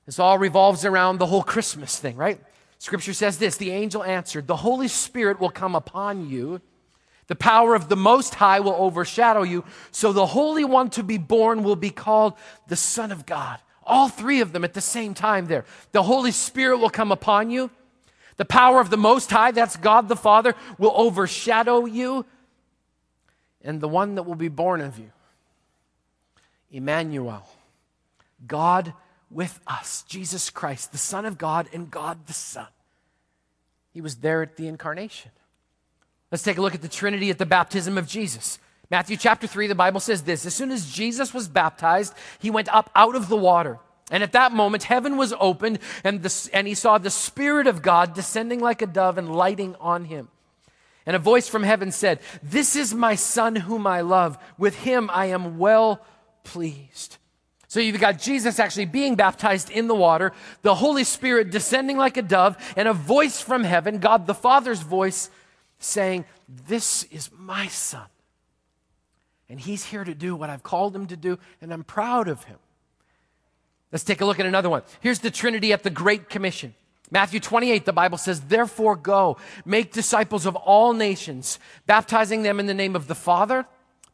This 0.06 0.20
all 0.20 0.38
revolves 0.38 0.86
around 0.86 1.18
the 1.18 1.26
whole 1.26 1.42
Christmas 1.42 1.98
thing, 1.98 2.16
right? 2.18 2.40
Scripture 2.78 3.14
says 3.14 3.40
this 3.40 3.58
The 3.58 3.72
angel 3.72 4.04
answered, 4.04 4.46
The 4.46 4.58
Holy 4.58 4.88
Spirit 4.88 5.40
will 5.40 5.50
come 5.50 5.74
upon 5.74 6.30
you 6.30 6.62
the 7.32 7.36
power 7.36 7.74
of 7.76 7.88
the 7.88 7.96
Most 7.96 8.36
High 8.36 8.60
will 8.60 8.76
overshadow 8.76 9.44
you. 9.44 9.64
So 9.92 10.14
the 10.14 10.26
Holy 10.26 10.66
One 10.66 10.90
to 10.92 11.02
be 11.02 11.18
born 11.18 11.64
will 11.64 11.78
be 11.78 11.90
called 11.90 12.34
the 12.68 12.76
Son 12.76 13.12
of 13.12 13.26
God. 13.26 13.58
All 13.84 14.10
three 14.10 14.42
of 14.42 14.52
them 14.52 14.64
at 14.66 14.74
the 14.74 14.82
same 14.82 15.14
time 15.14 15.46
there. 15.48 15.66
The 15.94 16.04
Holy 16.04 16.32
Spirit 16.32 16.80
will 16.80 16.90
come 16.90 17.12
upon 17.12 17.50
you. 17.50 17.72
The 18.42 18.46
power 18.46 18.80
of 18.80 18.90
the 18.90 18.98
Most 18.98 19.30
High, 19.30 19.52
that's 19.52 19.78
God 19.78 20.10
the 20.10 20.16
Father, 20.16 20.56
will 20.80 20.94
overshadow 20.96 21.86
you. 21.86 22.26
And 23.64 23.80
the 23.80 23.88
one 23.88 24.16
that 24.16 24.24
will 24.24 24.34
be 24.34 24.48
born 24.48 24.82
of 24.82 24.98
you, 24.98 25.12
Emmanuel, 26.72 27.48
God 28.48 28.96
with 29.30 29.60
us, 29.68 30.04
Jesus 30.08 30.50
Christ, 30.50 30.92
the 30.92 30.98
Son 30.98 31.28
of 31.28 31.38
God 31.38 31.70
and 31.72 31.92
God 31.92 32.26
the 32.26 32.34
Son. 32.34 32.66
He 33.94 34.02
was 34.02 34.16
there 34.16 34.42
at 34.42 34.58
the 34.58 34.68
incarnation. 34.68 35.30
Let's 36.32 36.42
take 36.42 36.58
a 36.58 36.62
look 36.62 36.74
at 36.74 36.82
the 36.82 36.88
Trinity 36.88 37.30
at 37.30 37.38
the 37.38 37.46
baptism 37.46 37.96
of 37.96 38.08
Jesus. 38.08 38.58
Matthew 38.90 39.18
chapter 39.18 39.46
3, 39.46 39.68
the 39.68 39.76
Bible 39.76 40.00
says 40.00 40.24
this 40.24 40.48
As 40.48 40.56
soon 40.56 40.72
as 40.72 40.92
Jesus 40.92 41.32
was 41.32 41.48
baptized, 41.48 42.16
he 42.40 42.50
went 42.50 42.74
up 42.74 42.90
out 42.96 43.14
of 43.16 43.30
the 43.30 43.38
water. 43.38 43.78
And 44.12 44.22
at 44.22 44.34
that 44.34 44.52
moment, 44.52 44.84
heaven 44.84 45.16
was 45.16 45.34
opened, 45.40 45.80
and, 46.04 46.22
the, 46.22 46.50
and 46.54 46.68
he 46.68 46.76
saw 46.76 46.98
the 46.98 47.10
Spirit 47.10 47.66
of 47.66 47.82
God 47.82 48.14
descending 48.14 48.60
like 48.60 48.82
a 48.82 48.88
dove 48.88 49.18
and 49.18 49.34
lighting 49.34 49.76
on 49.80 50.06
him. 50.06 50.28
And 51.06 51.16
a 51.16 51.20
voice 51.20 51.48
from 51.48 51.64
heaven 51.64 51.92
said, 51.92 52.20
This 52.44 52.76
is 52.76 52.94
my 52.94 53.16
Son 53.16 53.56
whom 53.56 53.88
I 53.88 54.02
love. 54.02 54.38
With 54.58 54.76
him 54.80 55.10
I 55.12 55.28
am 55.28 55.58
well 55.58 56.06
pleased. 56.44 57.18
So 57.70 57.80
you've 57.80 58.02
got 58.02 58.20
Jesus 58.20 58.60
actually 58.60 58.86
being 58.86 59.16
baptized 59.16 59.70
in 59.70 59.88
the 59.88 59.96
water, 59.96 60.34
the 60.62 60.76
Holy 60.76 61.06
Spirit 61.06 61.50
descending 61.50 61.98
like 61.98 62.18
a 62.18 62.22
dove, 62.22 62.58
and 62.76 62.90
a 62.90 62.94
voice 62.94 63.40
from 63.40 63.64
heaven, 63.64 64.00
God 64.00 64.28
the 64.28 64.34
Father's 64.34 64.82
voice, 64.82 65.30
saying, 65.80 66.26
This 66.50 67.04
is 67.06 67.30
my 67.36 67.68
son. 67.68 68.08
And 69.48 69.58
he's 69.58 69.86
here 69.86 70.04
to 70.04 70.14
do 70.14 70.36
what 70.36 70.50
I've 70.50 70.64
called 70.64 70.94
him 70.94 71.08
to 71.08 71.16
do, 71.16 71.40
and 71.62 71.72
I'm 71.72 71.86
proud 71.86 72.28
of 72.28 72.44
him. 72.44 72.58
Let's 73.92 74.04
take 74.04 74.22
a 74.22 74.26
look 74.26 74.40
at 74.40 74.46
another 74.46 74.70
one. 74.70 74.84
Here's 75.02 75.20
the 75.20 75.32
Trinity 75.32 75.74
at 75.74 75.84
the 75.84 75.90
Great 75.90 76.30
Commission. 76.30 76.74
Matthew 77.10 77.42
28, 77.42 77.84
the 77.86 77.92
Bible 77.92 78.18
says, 78.18 78.40
Therefore 78.40 78.96
go, 78.96 79.38
make 79.66 79.92
disciples 79.92 80.46
of 80.46 80.56
all 80.56 80.94
nations, 80.94 81.60
baptizing 81.86 82.44
them 82.44 82.60
in 82.60 82.68
the 82.68 82.74
name 82.74 82.96
of 82.96 83.08
the 83.08 83.16
Father, 83.16 83.66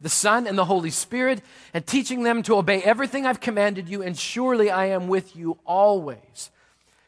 the 0.02 0.10
Son, 0.10 0.48
and 0.48 0.58
the 0.58 0.66
Holy 0.66 0.90
Spirit, 0.90 1.44
and 1.76 1.86
teaching 1.86 2.24
them 2.24 2.42
to 2.44 2.56
obey 2.56 2.82
everything 2.82 3.26
I've 3.26 3.40
commanded 3.40 3.88
you, 3.88 4.02
and 4.02 4.18
surely 4.18 4.72
I 4.72 4.86
am 4.88 5.08
with 5.08 5.36
you 5.36 5.60
always 5.64 6.50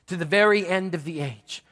to 0.07 0.15
the 0.15 0.25
very 0.25 0.67
end 0.67 0.93
of 0.93 1.05
the 1.05 1.21
age. 1.21 1.63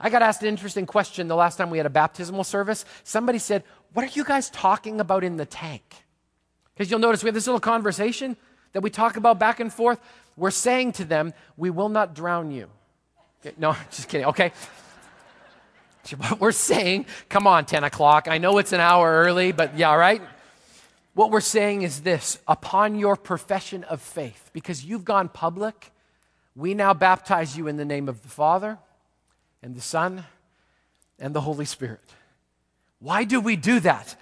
I 0.00 0.08
got 0.08 0.22
asked 0.22 0.42
an 0.42 0.48
interesting 0.48 0.86
question 0.86 1.28
the 1.28 1.36
last 1.36 1.56
time 1.56 1.70
we 1.70 1.78
had 1.78 1.86
a 1.86 1.90
baptismal 1.90 2.44
service. 2.44 2.86
Somebody 3.04 3.38
said, 3.38 3.64
What 3.92 4.04
are 4.04 4.12
you 4.12 4.24
guys 4.24 4.48
talking 4.48 5.00
about 5.00 5.24
in 5.24 5.36
the 5.36 5.46
tank? 5.46 5.82
Because 6.74 6.90
you'll 6.90 7.00
notice 7.00 7.22
we 7.22 7.28
have 7.28 7.34
this 7.34 7.46
little 7.46 7.60
conversation 7.60 8.36
that 8.72 8.80
we 8.80 8.90
talk 8.90 9.16
about 9.16 9.38
back 9.38 9.60
and 9.60 9.72
forth. 9.72 10.00
We're 10.38 10.50
saying 10.50 10.92
to 10.92 11.04
them, 11.04 11.34
We 11.56 11.70
will 11.70 11.88
not 11.88 12.14
drown 12.14 12.50
you. 12.50 12.68
Okay, 13.44 13.54
no, 13.58 13.76
just 13.90 14.08
kidding. 14.08 14.26
Okay. 14.26 14.52
What 16.16 16.40
we're 16.40 16.52
saying, 16.52 17.04
come 17.28 17.46
on, 17.46 17.66
10 17.66 17.84
o'clock. 17.84 18.28
I 18.28 18.38
know 18.38 18.56
it's 18.56 18.72
an 18.72 18.80
hour 18.80 19.24
early, 19.24 19.52
but 19.52 19.76
yeah, 19.76 19.94
right? 19.94 20.22
What 21.12 21.30
we're 21.30 21.40
saying 21.40 21.82
is 21.82 22.00
this 22.00 22.38
upon 22.48 22.98
your 22.98 23.14
profession 23.14 23.84
of 23.84 24.00
faith, 24.00 24.48
because 24.54 24.82
you've 24.82 25.04
gone 25.04 25.28
public, 25.28 25.92
we 26.56 26.72
now 26.72 26.94
baptize 26.94 27.58
you 27.58 27.68
in 27.68 27.76
the 27.76 27.84
name 27.84 28.08
of 28.08 28.22
the 28.22 28.28
Father 28.28 28.78
and 29.62 29.74
the 29.74 29.82
Son 29.82 30.24
and 31.18 31.34
the 31.34 31.42
Holy 31.42 31.66
Spirit. 31.66 32.14
Why 33.00 33.24
do 33.24 33.38
we 33.38 33.56
do 33.56 33.78
that? 33.80 34.16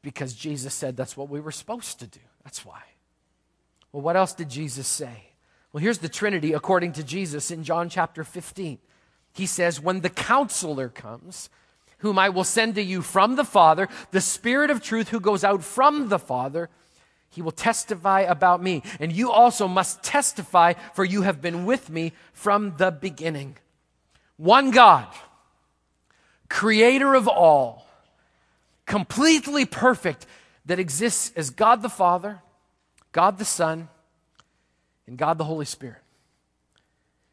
Because 0.00 0.32
Jesus 0.32 0.72
said 0.72 0.96
that's 0.96 1.18
what 1.18 1.28
we 1.28 1.40
were 1.40 1.52
supposed 1.52 1.98
to 1.98 2.06
do. 2.06 2.20
That's 2.44 2.64
why. 2.64 2.80
Well, 3.92 4.02
what 4.02 4.16
else 4.16 4.32
did 4.32 4.48
Jesus 4.48 4.86
say? 4.86 5.30
Well, 5.76 5.82
here's 5.82 5.98
the 5.98 6.08
Trinity 6.08 6.54
according 6.54 6.92
to 6.92 7.04
Jesus 7.04 7.50
in 7.50 7.62
John 7.62 7.90
chapter 7.90 8.24
15. 8.24 8.78
He 9.34 9.44
says, 9.44 9.78
When 9.78 10.00
the 10.00 10.08
counselor 10.08 10.88
comes, 10.88 11.50
whom 11.98 12.18
I 12.18 12.30
will 12.30 12.44
send 12.44 12.76
to 12.76 12.82
you 12.82 13.02
from 13.02 13.36
the 13.36 13.44
Father, 13.44 13.86
the 14.10 14.22
Spirit 14.22 14.70
of 14.70 14.82
truth 14.82 15.10
who 15.10 15.20
goes 15.20 15.44
out 15.44 15.62
from 15.62 16.08
the 16.08 16.18
Father, 16.18 16.70
he 17.28 17.42
will 17.42 17.52
testify 17.52 18.20
about 18.20 18.62
me. 18.62 18.84
And 18.98 19.12
you 19.12 19.30
also 19.30 19.68
must 19.68 20.02
testify, 20.02 20.72
for 20.94 21.04
you 21.04 21.20
have 21.20 21.42
been 21.42 21.66
with 21.66 21.90
me 21.90 22.14
from 22.32 22.78
the 22.78 22.90
beginning. 22.90 23.58
One 24.38 24.70
God, 24.70 25.08
creator 26.48 27.14
of 27.14 27.28
all, 27.28 27.86
completely 28.86 29.66
perfect, 29.66 30.24
that 30.64 30.78
exists 30.78 31.32
as 31.36 31.50
God 31.50 31.82
the 31.82 31.90
Father, 31.90 32.40
God 33.12 33.36
the 33.36 33.44
Son, 33.44 33.90
and 35.06 35.16
God 35.16 35.38
the 35.38 35.44
Holy 35.44 35.64
Spirit. 35.64 35.98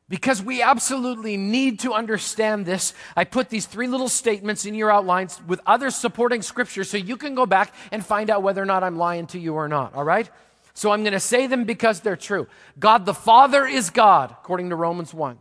Because 0.09 0.43
we 0.43 0.61
absolutely 0.61 1.37
need 1.37 1.79
to 1.79 1.93
understand 1.93 2.65
this, 2.65 2.93
I 3.15 3.23
put 3.23 3.49
these 3.49 3.65
three 3.65 3.87
little 3.87 4.09
statements 4.09 4.65
in 4.65 4.75
your 4.75 4.91
outlines 4.91 5.41
with 5.47 5.59
other 5.65 5.89
supporting 5.89 6.41
scripture 6.41 6.83
so 6.83 6.97
you 6.97 7.17
can 7.17 7.35
go 7.35 7.45
back 7.45 7.73
and 7.91 8.05
find 8.05 8.29
out 8.29 8.43
whether 8.43 8.61
or 8.61 8.65
not 8.65 8.83
I'm 8.83 8.97
lying 8.97 9.27
to 9.27 9.39
you 9.39 9.55
or 9.55 9.67
not, 9.67 9.95
all 9.95 10.03
right? 10.03 10.29
So 10.73 10.91
I'm 10.91 11.01
going 11.01 11.13
to 11.13 11.19
say 11.19 11.47
them 11.47 11.63
because 11.63 12.01
they're 12.01 12.15
true. 12.15 12.47
God 12.77 13.05
the 13.05 13.13
Father 13.13 13.65
is 13.65 13.89
God, 13.89 14.31
according 14.31 14.69
to 14.69 14.75
Romans 14.75 15.13
1. 15.13 15.37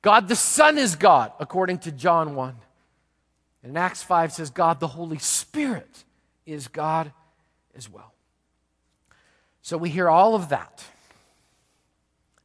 God 0.00 0.28
the 0.28 0.36
Son 0.36 0.78
is 0.78 0.96
God, 0.96 1.32
according 1.38 1.78
to 1.80 1.92
John 1.92 2.34
1. 2.34 2.56
And 3.64 3.76
Acts 3.76 4.02
5 4.02 4.32
says 4.32 4.50
God 4.50 4.80
the 4.80 4.86
Holy 4.86 5.18
Spirit 5.18 6.04
is 6.46 6.68
God 6.68 7.12
as 7.76 7.88
well. 7.88 8.12
So 9.62 9.76
we 9.76 9.90
hear 9.90 10.08
all 10.08 10.34
of 10.34 10.48
that. 10.48 10.84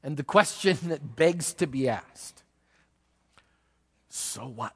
And 0.03 0.17
the 0.17 0.24
question 0.24 0.77
that 0.89 1.15
begs 1.15 1.53
to 1.53 1.67
be 1.67 1.88
asked 1.88 2.43
so 4.15 4.45
what? 4.45 4.75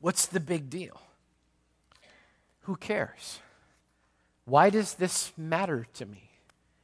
What's 0.00 0.24
the 0.24 0.40
big 0.40 0.70
deal? 0.70 0.98
Who 2.62 2.76
cares? 2.76 3.40
Why 4.46 4.70
does 4.70 4.94
this 4.94 5.30
matter 5.36 5.86
to 5.94 6.06
me? 6.06 6.30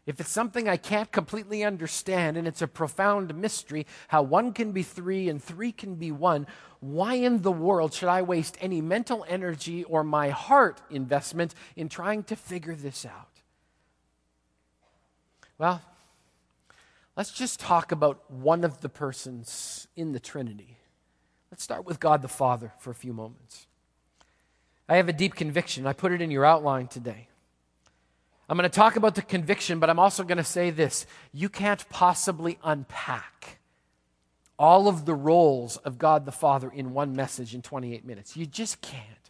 If 0.05 0.21
it's 0.21 0.31
something 0.31 0.69
I 0.69 0.77
can't 0.77 1.11
completely 1.11 1.65
understand 1.65 2.37
and 2.37 2.47
it's 2.47 2.61
a 2.61 2.69
profound 2.69 3.35
mystery, 3.35 3.87
how 4.09 4.23
one 4.23 4.53
can 4.53 4.73
be 4.73 4.83
three 4.83 5.29
and 5.29 5.43
three 5.43 5.73
can 5.73 5.95
be 5.95 6.13
one, 6.13 6.47
why 6.81 7.15
in 7.15 7.41
the 7.41 7.53
world 7.53 7.95
should 7.95 8.09
I 8.09 8.23
waste 8.23 8.59
any 8.61 8.81
mental 8.81 9.25
energy 9.29 9.85
or 9.85 10.05
my 10.05 10.29
heart 10.29 10.81
investment 10.91 11.55
in 11.75 11.89
trying 11.89 12.23
to 12.25 12.37
figure 12.37 12.75
this 12.75 13.07
out? 13.07 13.41
Well, 15.57 15.83
Let's 17.19 17.33
just 17.33 17.59
talk 17.59 17.91
about 17.91 18.31
one 18.31 18.63
of 18.63 18.81
the 18.81 18.89
persons 18.89 19.89
in 19.97 20.13
the 20.13 20.21
Trinity. 20.21 20.77
Let's 21.51 21.65
start 21.65 21.85
with 21.85 21.99
God 21.99 22.23
the 22.23 22.29
Father 22.29 22.73
for 22.79 22.93
a 22.93 22.95
few 22.95 23.13
moments. 23.13 23.67
I 24.89 24.99
have 24.99 25.09
a 25.09 25.13
deep 25.13 25.35
conviction. 25.35 25.85
I 25.85 25.95
put 25.95 26.13
it 26.13 26.23
in 26.23 26.31
your 26.31 26.45
outline 26.45 26.87
today. 26.87 27.27
I'm 28.49 28.57
going 28.57 28.71
to 28.71 28.75
talk 28.75 28.95
about 28.95 29.17
the 29.17 29.23
conviction, 29.23 29.81
but 29.81 29.91
I'm 29.91 29.99
also 29.99 30.23
going 30.23 30.39
to 30.39 30.45
say 30.45 30.71
this. 30.71 31.07
You 31.33 31.49
can't 31.49 31.89
possibly 31.89 32.57
unpack 32.63 33.59
all 34.57 34.87
of 34.87 35.05
the 35.05 35.15
roles 35.17 35.77
of 35.79 35.99
God 35.99 36.25
the 36.25 36.31
Father 36.31 36.71
in 36.71 36.95
one 36.95 37.17
message 37.17 37.53
in 37.53 37.63
28 37.63 38.05
minutes. 38.05 38.37
You 38.37 38.47
just 38.47 38.81
can't. 38.81 39.28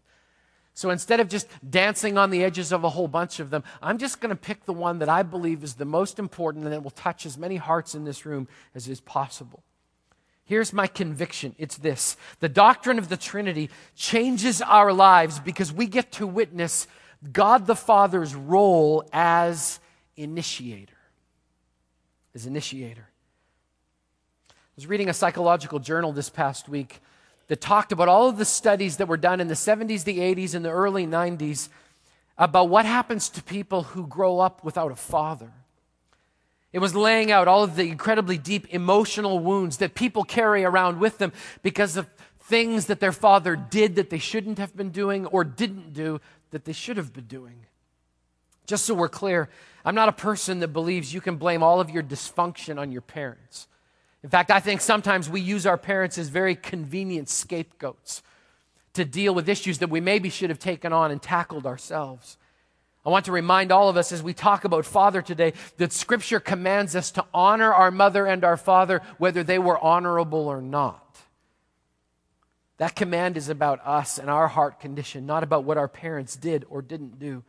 So 0.79 0.91
instead 0.91 1.19
of 1.19 1.29
just 1.29 1.49
dancing 1.69 2.17
on 2.17 2.31
the 2.31 2.45
edges 2.45 2.71
of 2.71 2.85
a 2.85 2.89
whole 2.89 3.09
bunch 3.09 3.41
of 3.41 3.51
them, 3.51 3.65
I'm 3.83 3.99
just 3.99 4.21
going 4.21 4.31
to 4.31 4.37
pick 4.37 4.65
the 4.65 4.73
one 4.73 5.01
that 5.01 5.09
I 5.09 5.25
believe 5.25 5.65
is 5.65 5.75
the 5.75 5.85
most 5.85 6.21
important 6.21 6.63
and 6.63 6.73
that 6.73 6.85
will 6.85 6.93
touch 6.93 7.27
as 7.27 7.37
many 7.37 7.57
hearts 7.57 7.97
in 7.97 8.05
this 8.05 8.25
room 8.25 8.47
as 8.77 8.87
is 8.87 9.01
possible. 9.01 9.65
Here's 10.45 10.73
my 10.73 10.87
conviction 10.87 11.57
it's 11.59 11.79
this 11.79 12.17
the 12.39 12.49
doctrine 12.49 12.97
of 12.97 13.09
the 13.09 13.17
Trinity 13.17 13.71
changes 13.97 14.63
our 14.63 14.93
lives 14.93 15.41
because 15.41 15.73
we 15.73 15.87
get 15.87 16.13
to 16.13 16.29
witness 16.29 16.87
God 17.33 17.67
the 17.67 17.75
Father's 17.75 18.37
role 18.37 19.03
as 19.13 19.81
initiator. 20.17 20.95
As 22.37 22.47
initiator. 22.47 23.09
I 24.49 24.55
was 24.77 24.87
reading 24.87 25.09
a 25.09 25.13
psychological 25.13 25.81
journal 25.81 26.13
this 26.13 26.31
past 26.31 26.69
week 26.69 27.01
that 27.49 27.61
talked 27.61 27.93
about 27.93 28.09
all 28.09 28.29
of 28.29 28.37
the 28.37 28.45
studies 28.45 28.99
that 28.99 29.09
were 29.09 29.17
done 29.17 29.41
in 29.41 29.49
the 29.49 29.55
70s, 29.55 30.05
the 30.05 30.19
80s, 30.19 30.55
and 30.55 30.65
the 30.65 30.71
early 30.71 31.07
90s 31.07 31.69
about 32.37 32.69
what 32.69 32.87
happens 32.87 33.29
to 33.31 33.43
people 33.43 33.83
who 33.83 34.07
grow 34.07 34.39
up 34.39 34.63
without 34.63 34.93
a 34.93 34.97
father. 34.97 35.53
It 36.73 36.79
was 36.79 36.95
laying 36.95 37.33
out 37.33 37.49
all 37.49 37.65
of 37.65 37.77
the 37.77 37.89
incredibly 37.89 38.39
deep 38.39 38.67
emotional 38.69 39.39
wounds 39.39 39.79
that 39.79 39.95
people 39.95 40.23
carry 40.23 40.65
around 40.65 41.01
with 41.01 41.19
them 41.19 41.33
because 41.63 41.97
of 41.97 42.07
things 42.41 42.87
that 42.87 43.01
their 43.01 43.13
father 43.13 43.57
did 43.57 43.97
that 43.97 44.11
they 44.11 44.19
shouldn't 44.19 44.59
have 44.59 44.77
been 44.77 44.91
doing 44.91 45.27
or 45.27 45.45
didn't 45.45 45.93
do 45.95 46.21
that 46.51 46.65
they 46.65 46.73
should 46.73 46.97
have 46.97 47.13
been 47.13 47.27
doing. 47.27 47.67
Just 48.67 48.85
so 48.85 48.95
we're 48.95 49.09
clear, 49.09 49.49
I'm 49.85 49.95
not 49.95 50.11
a 50.11 50.13
person 50.13 50.61
that 50.61 50.69
believes 50.69 51.15
you 51.15 51.23
can 51.23 51.37
blame 51.37 51.63
all 51.63 51.81
of 51.81 51.89
your 51.89 52.03
dysfunction 52.03 52.79
on 52.79 52.93
your 52.93 53.01
parents. 53.01 53.67
In 54.23 54.31
fact, 54.31 54.51
I 54.51 54.61
think 54.61 54.81
sometimes 54.81 55.31
we 55.31 55.41
use 55.41 55.67
our 55.67 55.79
parents 55.79 56.19
as 56.19 56.29
very 56.29 56.57
convenient 56.57 57.29
scapegoats 57.29 58.23
to 58.95 59.05
deal 59.05 59.35
with 59.35 59.49
issues 59.49 59.79
that 59.79 59.91
we 59.91 60.01
maybe 60.01 60.29
should 60.29 60.51
have 60.51 60.59
taken 60.59 60.93
on 60.93 61.11
and 61.11 61.23
tackled 61.23 61.67
ourselves. 61.67 62.37
I 63.07 63.11
want 63.11 63.27
to 63.27 63.33
remind 63.33 63.71
all 63.71 63.89
of 63.89 63.97
us 63.97 64.11
as 64.11 64.23
we 64.23 64.35
talk 64.35 64.65
about 64.65 64.85
father 64.85 65.23
today 65.23 65.53
that 65.77 65.93
scripture 65.93 66.41
commands 66.41 66.97
us 66.97 67.13
to 67.13 67.25
honor 67.33 67.73
our 67.73 67.91
mother 67.91 68.27
and 68.27 68.45
our 68.45 68.57
father 68.57 69.03
whether 69.19 69.45
they 69.45 69.59
were 69.59 69.79
honorable 69.79 70.49
or 70.49 70.61
not. 70.61 71.05
That 72.79 72.97
command 72.97 73.37
is 73.37 73.49
about 73.49 73.81
us 73.87 74.19
and 74.19 74.29
our 74.29 74.49
heart 74.49 74.81
condition, 74.81 75.27
not 75.27 75.43
about 75.43 75.65
what 75.65 75.79
our 75.79 75.89
parents 75.89 76.37
did 76.37 76.65
or 76.69 76.83
didn't 76.83 77.19
do. 77.19 77.45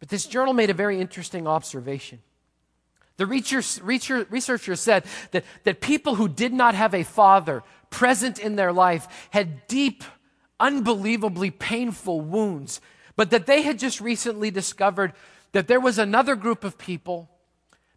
But 0.00 0.10
this 0.10 0.26
journal 0.26 0.52
made 0.52 0.70
a 0.70 0.74
very 0.74 1.00
interesting 1.00 1.46
observation. 1.46 2.20
The 3.16 3.26
researchers 3.26 4.80
said 4.80 5.04
that, 5.30 5.44
that 5.64 5.80
people 5.80 6.16
who 6.16 6.28
did 6.28 6.52
not 6.52 6.74
have 6.74 6.94
a 6.94 7.02
father 7.02 7.62
present 7.90 8.38
in 8.38 8.56
their 8.56 8.72
life 8.72 9.28
had 9.30 9.66
deep, 9.66 10.04
unbelievably 10.60 11.52
painful 11.52 12.20
wounds, 12.20 12.80
but 13.16 13.30
that 13.30 13.46
they 13.46 13.62
had 13.62 13.78
just 13.78 14.00
recently 14.00 14.50
discovered 14.50 15.12
that 15.52 15.68
there 15.68 15.80
was 15.80 15.98
another 15.98 16.36
group 16.36 16.64
of 16.64 16.76
people 16.76 17.30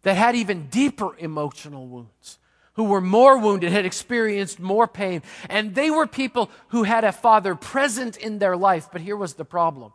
that 0.02 0.16
had 0.16 0.34
even 0.34 0.68
deeper 0.68 1.14
emotional 1.18 1.86
wounds, 1.86 2.38
who 2.74 2.84
were 2.84 3.02
more 3.02 3.36
wounded, 3.36 3.70
had 3.70 3.84
experienced 3.84 4.58
more 4.58 4.88
pain. 4.88 5.22
And 5.50 5.74
they 5.74 5.90
were 5.90 6.06
people 6.06 6.50
who 6.68 6.84
had 6.84 7.04
a 7.04 7.12
father 7.12 7.54
present 7.54 8.16
in 8.16 8.38
their 8.38 8.56
life. 8.56 8.88
But 8.90 9.02
here 9.02 9.16
was 9.16 9.34
the 9.34 9.44
problem 9.44 9.92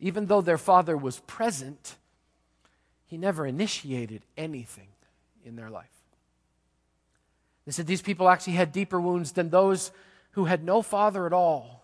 even 0.00 0.26
though 0.26 0.40
their 0.40 0.58
father 0.58 0.96
was 0.96 1.20
present, 1.20 1.96
he 3.10 3.18
never 3.18 3.44
initiated 3.44 4.22
anything 4.38 4.86
in 5.44 5.56
their 5.56 5.68
life. 5.68 5.90
They 7.66 7.72
said 7.72 7.88
these 7.88 8.00
people 8.00 8.28
actually 8.28 8.52
had 8.52 8.70
deeper 8.70 9.00
wounds 9.00 9.32
than 9.32 9.50
those 9.50 9.90
who 10.32 10.44
had 10.44 10.62
no 10.62 10.80
father 10.80 11.26
at 11.26 11.32
all. 11.32 11.82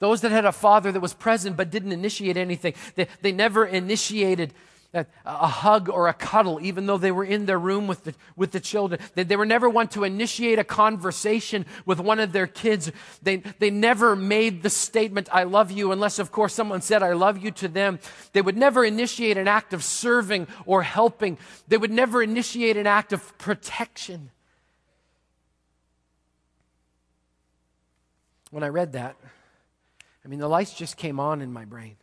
Those 0.00 0.22
that 0.22 0.32
had 0.32 0.44
a 0.44 0.50
father 0.50 0.90
that 0.90 0.98
was 0.98 1.14
present 1.14 1.56
but 1.56 1.70
didn't 1.70 1.92
initiate 1.92 2.36
anything. 2.36 2.74
They, 2.96 3.06
they 3.22 3.30
never 3.30 3.64
initiated 3.64 4.54
a, 4.96 5.46
hug 5.46 5.88
or 5.88 6.08
a 6.08 6.12
cuddle, 6.14 6.58
even 6.62 6.86
though 6.86 6.98
they 6.98 7.12
were 7.12 7.24
in 7.24 7.46
their 7.46 7.58
room 7.58 7.86
with 7.86 8.04
the, 8.04 8.14
with 8.36 8.52
the 8.52 8.60
children. 8.60 9.00
They, 9.14 9.24
they 9.24 9.36
were 9.36 9.46
never 9.46 9.68
one 9.68 9.88
to 9.88 10.04
initiate 10.04 10.58
a 10.58 10.64
conversation 10.64 11.66
with 11.84 12.00
one 12.00 12.20
of 12.20 12.32
their 12.32 12.46
kids. 12.46 12.90
They, 13.22 13.38
they 13.58 13.70
never 13.70 14.16
made 14.16 14.62
the 14.62 14.70
statement, 14.70 15.28
I 15.32 15.44
love 15.44 15.70
you, 15.70 15.92
unless, 15.92 16.18
of 16.18 16.32
course, 16.32 16.54
someone 16.54 16.80
said, 16.80 17.02
I 17.02 17.12
love 17.12 17.38
you 17.38 17.50
to 17.52 17.68
them. 17.68 17.98
They 18.32 18.42
would 18.42 18.56
never 18.56 18.84
initiate 18.84 19.36
an 19.36 19.48
act 19.48 19.72
of 19.72 19.84
serving 19.84 20.46
or 20.64 20.82
helping. 20.82 21.38
They 21.68 21.76
would 21.76 21.90
never 21.90 22.22
initiate 22.22 22.76
an 22.76 22.86
act 22.86 23.12
of 23.12 23.36
protection. 23.38 24.30
When 28.50 28.62
I 28.62 28.68
read 28.68 28.92
that, 28.92 29.16
I 30.24 30.28
mean, 30.28 30.38
the 30.38 30.48
lights 30.48 30.74
just 30.74 30.96
came 30.96 31.20
on 31.20 31.40
in 31.40 31.52
my 31.52 31.64
brain. 31.64 31.96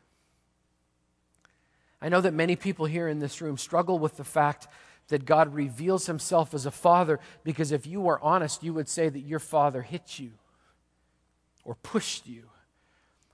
I 2.03 2.09
know 2.09 2.19
that 2.21 2.33
many 2.33 2.57
people 2.57 2.85
here 2.85 3.07
in 3.07 3.19
this 3.19 3.41
room 3.41 3.57
struggle 3.57 3.97
with 3.97 4.17
the 4.17 4.25
fact 4.25 4.67
that 5.07 5.25
God 5.25 5.53
reveals 5.53 6.05
himself 6.05 6.53
as 6.53 6.65
a 6.65 6.71
father 6.71 7.19
because 7.45 7.71
if 7.71 7.87
you 7.87 8.01
were 8.01 8.19
honest, 8.21 8.61
you 8.61 8.73
would 8.73 8.89
say 8.89 9.07
that 9.07 9.21
your 9.21 9.39
father 9.39 9.81
hit 9.81 10.19
you 10.19 10.31
or 11.63 11.75
pushed 11.75 12.27
you 12.27 12.43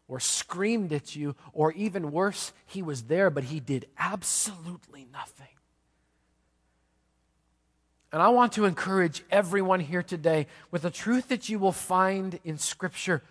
or 0.07 0.19
screamed 0.19 0.91
at 0.91 1.15
you, 1.15 1.35
or 1.53 1.71
even 1.73 2.11
worse, 2.11 2.51
he 2.65 2.81
was 2.81 3.03
there, 3.03 3.29
but 3.29 3.43
he 3.43 3.59
did 3.59 3.85
absolutely 3.97 5.07
nothing. 5.13 5.45
And 8.11 8.19
I 8.19 8.29
want 8.29 8.53
to 8.53 8.65
encourage 8.65 9.23
everyone 9.29 9.79
here 9.79 10.01
today 10.01 10.47
with 10.71 10.81
the 10.81 10.89
truth 10.89 11.27
that 11.27 11.47
you 11.47 11.59
will 11.59 11.71
find 11.71 12.39
in 12.43 12.57
Scripture 12.57 13.21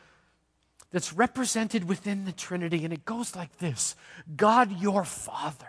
that's 0.90 1.12
represented 1.12 1.88
within 1.88 2.24
the 2.24 2.32
Trinity, 2.32 2.84
and 2.84 2.92
it 2.92 3.04
goes 3.04 3.36
like 3.36 3.58
this 3.58 3.94
God, 4.36 4.80
your 4.80 5.04
Father. 5.04 5.68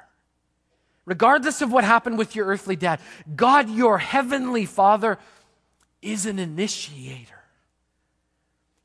Regardless 1.05 1.61
of 1.61 1.71
what 1.71 1.83
happened 1.83 2.17
with 2.17 2.35
your 2.35 2.45
earthly 2.45 2.75
dad, 2.75 2.99
God, 3.35 3.69
your 3.69 3.97
heavenly 3.97 4.65
Father, 4.65 5.17
is 6.01 6.25
an 6.25 6.37
initiator. 6.39 7.41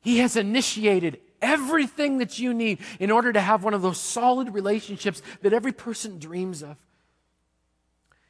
He 0.01 0.19
has 0.19 0.35
initiated 0.35 1.19
everything 1.41 2.17
that 2.17 2.39
you 2.39 2.53
need 2.53 2.79
in 2.99 3.11
order 3.11 3.31
to 3.31 3.39
have 3.39 3.63
one 3.63 3.73
of 3.73 3.81
those 3.81 3.99
solid 3.99 4.53
relationships 4.53 5.21
that 5.41 5.53
every 5.53 5.71
person 5.71 6.17
dreams 6.19 6.63
of. 6.63 6.77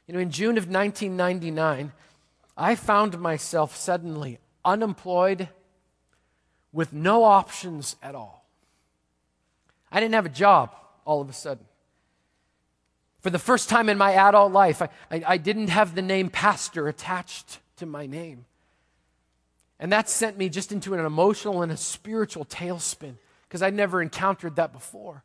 You 0.06 0.14
know, 0.14 0.20
in 0.20 0.30
June 0.30 0.58
of 0.58 0.68
1999, 0.68 1.92
I 2.56 2.74
found 2.74 3.18
myself 3.18 3.76
suddenly 3.76 4.38
unemployed 4.64 5.48
with 6.76 6.92
no 6.92 7.24
options 7.24 7.96
at 8.02 8.14
all. 8.14 8.44
I 9.90 9.98
didn't 9.98 10.14
have 10.14 10.26
a 10.26 10.28
job 10.28 10.76
all 11.06 11.22
of 11.22 11.30
a 11.30 11.32
sudden. 11.32 11.64
For 13.20 13.30
the 13.30 13.38
first 13.38 13.70
time 13.70 13.88
in 13.88 13.96
my 13.96 14.12
adult 14.12 14.52
life, 14.52 14.82
I, 14.82 14.90
I, 15.10 15.22
I, 15.26 15.36
didn't 15.38 15.68
have 15.68 15.94
the 15.94 16.02
name 16.02 16.28
pastor 16.28 16.86
attached 16.86 17.60
to 17.78 17.86
my 17.86 18.04
name. 18.06 18.44
And 19.80 19.90
that 19.90 20.10
sent 20.10 20.36
me 20.36 20.50
just 20.50 20.70
into 20.70 20.92
an 20.92 21.00
emotional 21.00 21.62
and 21.62 21.72
a 21.72 21.78
spiritual 21.78 22.44
tailspin 22.44 23.14
because 23.48 23.62
I'd 23.62 23.74
never 23.74 24.02
encountered 24.02 24.56
that 24.56 24.74
before. 24.74 25.24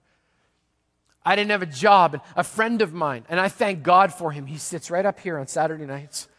I 1.26 1.36
didn't 1.36 1.52
have 1.52 1.62
a 1.62 1.68
job. 1.68 2.14
And 2.14 2.24
a 2.38 2.46
friend 2.46 2.82
of 2.82 2.94
mine, 2.94 3.26
and 3.28 3.42
I 3.42 3.50
thank 3.50 3.84
God 3.84 4.14
for 4.14 4.32
him, 4.32 4.46
he 4.46 4.58
sits 4.58 4.90
right 4.90 5.06
up 5.06 5.20
here 5.20 5.38
on 5.38 5.48
Saturday 5.48 5.86
nights. 5.86 6.30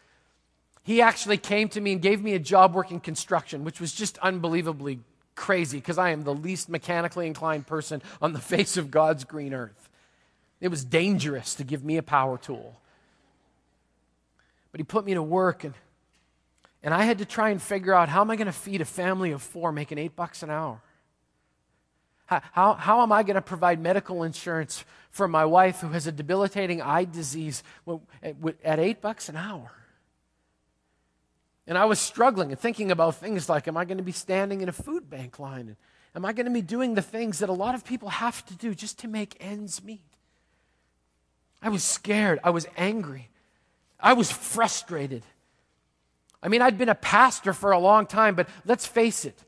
He 0.83 1.01
actually 1.01 1.37
came 1.37 1.69
to 1.69 1.81
me 1.81 1.93
and 1.93 2.01
gave 2.01 2.21
me 2.21 2.33
a 2.33 2.39
job 2.39 2.75
working 2.75 2.99
construction, 2.99 3.63
which 3.63 3.79
was 3.79 3.93
just 3.93 4.17
unbelievably 4.19 4.99
crazy 5.35 5.77
because 5.77 5.97
I 5.97 6.09
am 6.09 6.23
the 6.23 6.33
least 6.33 6.69
mechanically 6.69 7.25
inclined 7.25 7.65
person 7.65 8.01
on 8.21 8.33
the 8.33 8.39
face 8.53 8.77
of 8.77 8.91
God's 8.91 9.23
green 9.23 9.53
earth. 9.53 9.89
It 10.61 10.67
was 10.67 10.83
dangerous 10.83 11.55
to 11.55 11.63
give 11.63 11.83
me 11.83 11.97
a 11.97 12.03
power 12.03 12.37
tool. 12.37 12.79
But 14.71 14.79
he 14.79 14.83
put 14.83 15.05
me 15.05 15.13
to 15.13 15.21
work 15.21 15.63
and 15.63 15.73
and 16.83 16.93
I 16.93 17.05
had 17.05 17.19
to 17.19 17.25
try 17.25 17.49
and 17.49 17.61
figure 17.61 17.93
out 17.93 18.09
how 18.09 18.21
am 18.21 18.29
I 18.29 18.35
going 18.35 18.47
to 18.47 18.51
feed 18.51 18.81
a 18.81 18.85
family 18.85 19.31
of 19.31 19.41
four 19.41 19.71
making 19.71 19.97
eight 19.97 20.17
bucks 20.17 20.43
an 20.43 20.49
hour? 20.49 20.81
How, 22.25 22.41
how, 22.51 22.73
how 22.73 23.01
am 23.03 23.11
I 23.13 23.23
going 23.23 23.35
to 23.35 23.41
provide 23.41 23.79
medical 23.79 24.23
insurance 24.23 24.83
for 25.09 25.27
my 25.27 25.45
wife 25.45 25.79
who 25.79 25.89
has 25.89 26.07
a 26.07 26.11
debilitating 26.11 26.81
eye 26.81 27.05
disease 27.05 27.63
at 28.65 28.79
eight 28.79 29.01
bucks 29.01 29.29
an 29.29 29.37
hour? 29.37 29.71
And 31.65 31.77
I 31.77 31.85
was 31.85 31.99
struggling 31.99 32.51
and 32.51 32.59
thinking 32.59 32.91
about 32.91 33.15
things 33.15 33.47
like 33.47 33.67
Am 33.67 33.77
I 33.77 33.85
going 33.85 33.97
to 33.97 34.03
be 34.03 34.11
standing 34.11 34.61
in 34.61 34.69
a 34.69 34.73
food 34.73 35.09
bank 35.09 35.39
line? 35.39 35.67
And 35.67 35.75
am 36.15 36.25
I 36.25 36.33
going 36.33 36.45
to 36.45 36.51
be 36.51 36.61
doing 36.61 36.95
the 36.95 37.01
things 37.01 37.39
that 37.39 37.49
a 37.49 37.53
lot 37.53 37.75
of 37.75 37.85
people 37.85 38.09
have 38.09 38.45
to 38.47 38.55
do 38.55 38.75
just 38.75 38.99
to 38.99 39.07
make 39.07 39.37
ends 39.39 39.83
meet? 39.83 40.01
I 41.61 41.69
was 41.69 41.83
scared. 41.83 42.39
I 42.43 42.49
was 42.49 42.67
angry. 42.77 43.29
I 43.99 44.13
was 44.13 44.29
frustrated. 44.31 45.23
I 46.41 46.49
mean, 46.49 46.61
I'd 46.61 46.77
been 46.77 46.89
a 46.89 46.95
pastor 46.95 47.53
for 47.53 47.71
a 47.71 47.79
long 47.79 48.05
time, 48.05 48.35
but 48.35 48.49
let's 48.65 48.85
face 48.85 49.23
it, 49.23 49.39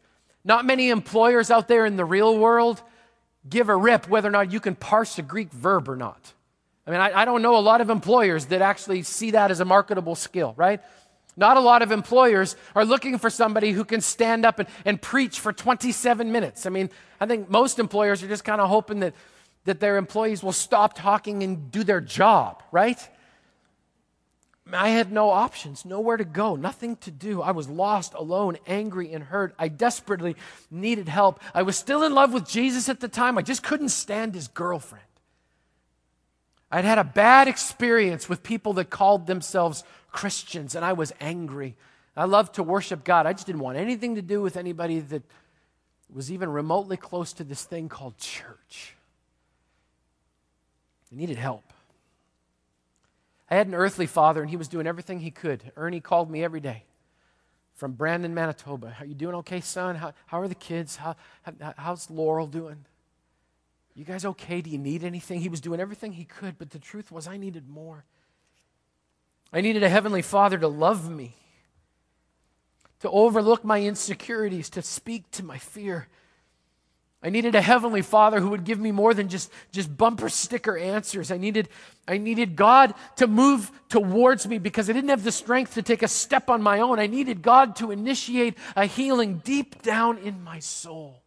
not 0.45 0.63
many 0.65 0.89
employers 0.89 1.51
out 1.51 1.67
there 1.67 1.85
in 1.85 1.97
the 1.97 2.05
real 2.05 2.37
world 2.37 2.81
give 3.47 3.67
a 3.67 3.75
rip 3.75 4.07
whether 4.07 4.29
or 4.29 4.31
not 4.31 4.51
you 4.51 4.59
can 4.59 4.75
parse 4.75 5.19
a 5.19 5.21
Greek 5.21 5.51
verb 5.51 5.89
or 5.89 5.95
not. 5.97 6.33
I 6.87 6.91
mean, 6.91 6.99
I, 6.99 7.21
I 7.21 7.25
don't 7.25 7.41
know 7.41 7.57
a 7.57 7.59
lot 7.59 7.81
of 7.81 7.89
employers 7.89 8.45
that 8.47 8.61
actually 8.61 9.03
see 9.03 9.31
that 9.31 9.51
as 9.51 9.59
a 9.59 9.65
marketable 9.65 10.15
skill, 10.15 10.53
right? 10.55 10.81
Not 11.37 11.57
a 11.57 11.59
lot 11.59 11.81
of 11.81 11.91
employers 11.91 12.55
are 12.75 12.85
looking 12.85 13.17
for 13.17 13.29
somebody 13.29 13.71
who 13.71 13.83
can 13.83 14.01
stand 14.01 14.45
up 14.45 14.59
and, 14.59 14.69
and 14.85 15.01
preach 15.01 15.39
for 15.39 15.51
27 15.51 16.31
minutes. 16.31 16.65
I 16.65 16.69
mean, 16.69 16.89
I 17.19 17.25
think 17.25 17.49
most 17.49 17.77
employers 17.77 18.23
are 18.23 18.27
just 18.27 18.45
kind 18.45 18.61
of 18.61 18.69
hoping 18.69 19.01
that, 19.01 19.13
that 19.65 19.79
their 19.79 19.97
employees 19.97 20.41
will 20.43 20.53
stop 20.53 20.95
talking 20.95 21.43
and 21.43 21.71
do 21.71 21.83
their 21.83 22.01
job, 22.01 22.63
right? 22.71 22.99
I 24.73 24.89
had 24.89 25.11
no 25.11 25.29
options, 25.29 25.85
nowhere 25.85 26.17
to 26.17 26.25
go, 26.25 26.55
nothing 26.55 26.95
to 26.97 27.11
do. 27.11 27.41
I 27.41 27.51
was 27.51 27.69
lost, 27.69 28.13
alone, 28.15 28.57
angry, 28.65 29.13
and 29.13 29.23
hurt. 29.23 29.53
I 29.59 29.67
desperately 29.67 30.35
needed 30.71 31.07
help. 31.07 31.39
I 31.53 31.61
was 31.61 31.77
still 31.77 32.03
in 32.03 32.15
love 32.15 32.33
with 32.33 32.47
Jesus 32.47 32.89
at 32.89 32.99
the 32.99 33.07
time. 33.07 33.37
I 33.37 33.43
just 33.43 33.61
couldn't 33.61 33.89
stand 33.89 34.33
his 34.33 34.47
girlfriend. 34.47 35.05
I'd 36.75 36.83
had 36.83 36.97
a 36.97 37.05
bad 37.05 37.47
experience 37.47 38.27
with 38.27 38.43
people 38.43 38.73
that 38.73 38.89
called 38.89 39.27
themselves 39.27 39.85
Christians, 40.11 40.75
and 40.75 40.83
I 40.83 40.91
was 40.91 41.13
angry. 41.21 41.77
I 42.17 42.25
loved 42.25 42.55
to 42.55 42.63
worship 42.63 43.05
God. 43.05 43.25
I 43.25 43.31
just 43.31 43.45
didn't 43.45 43.61
want 43.61 43.77
anything 43.77 44.15
to 44.15 44.21
do 44.21 44.41
with 44.41 44.57
anybody 44.57 44.99
that 44.99 45.23
was 46.13 46.33
even 46.33 46.51
remotely 46.51 46.97
close 46.97 47.31
to 47.31 47.45
this 47.45 47.63
thing 47.63 47.87
called 47.87 48.17
church. 48.17 48.93
I 51.13 51.15
needed 51.15 51.37
help. 51.37 51.63
I 53.49 53.55
had 53.55 53.67
an 53.67 53.73
earthly 53.73 54.05
father, 54.05 54.41
and 54.41 54.49
he 54.49 54.57
was 54.57 54.67
doing 54.67 54.85
everything 54.85 55.21
he 55.21 55.31
could. 55.31 55.71
Ernie 55.77 56.01
called 56.01 56.29
me 56.29 56.43
every 56.43 56.59
day 56.59 56.83
from 57.73 57.93
Brandon, 57.93 58.33
Manitoba. 58.33 58.97
Are 58.99 59.05
you 59.05 59.15
doing 59.15 59.35
okay, 59.35 59.61
son? 59.61 59.95
How, 59.95 60.11
how 60.25 60.41
are 60.41 60.49
the 60.49 60.55
kids? 60.55 60.97
How, 60.97 61.15
how, 61.43 61.73
how's 61.77 62.09
Laurel 62.09 62.47
doing? 62.47 62.83
You 63.95 64.03
guys 64.03 64.25
okay? 64.25 64.61
Do 64.61 64.69
you 64.69 64.77
need 64.77 65.03
anything? 65.03 65.39
He 65.39 65.49
was 65.49 65.61
doing 65.61 65.79
everything 65.79 66.11
he 66.11 66.25
could, 66.25 66.57
but 66.57 66.71
the 66.71 66.79
truth 66.79 67.11
was, 67.11 67.27
I 67.27 67.37
needed 67.37 67.69
more. 67.69 68.03
I 69.53 69.61
needed 69.61 69.83
a 69.83 69.89
heavenly 69.89 70.21
father 70.21 70.57
to 70.57 70.67
love 70.67 71.09
me, 71.09 71.35
to 72.99 73.09
overlook 73.09 73.63
my 73.63 73.81
insecurities, 73.81 74.69
to 74.71 74.81
speak 74.81 75.31
to 75.31 75.43
my 75.43 75.57
fear. 75.57 76.09
I 77.23 77.29
needed 77.29 77.55
a 77.55 77.61
heavenly 77.61 78.01
father 78.01 78.41
who 78.41 78.49
would 78.49 78.65
give 78.65 78.79
me 78.79 78.91
more 78.91 79.13
than 79.13 79.29
just, 79.29 79.49
just 79.71 79.95
bumper 79.95 80.27
sticker 80.27 80.77
answers. 80.77 81.31
I 81.31 81.37
needed, 81.37 81.69
I 82.05 82.17
needed 82.17 82.57
God 82.57 82.93
to 83.15 83.27
move 83.27 83.71
towards 83.87 84.45
me 84.45 84.59
because 84.59 84.89
I 84.89 84.93
didn't 84.93 85.09
have 85.09 85.23
the 85.23 85.31
strength 85.31 85.75
to 85.75 85.81
take 85.81 86.03
a 86.03 86.07
step 86.09 86.49
on 86.49 86.61
my 86.61 86.81
own. 86.81 86.99
I 86.99 87.07
needed 87.07 87.41
God 87.41 87.77
to 87.77 87.91
initiate 87.91 88.57
a 88.75 88.85
healing 88.85 89.41
deep 89.43 89.81
down 89.81 90.17
in 90.17 90.43
my 90.43 90.59
soul. 90.59 91.24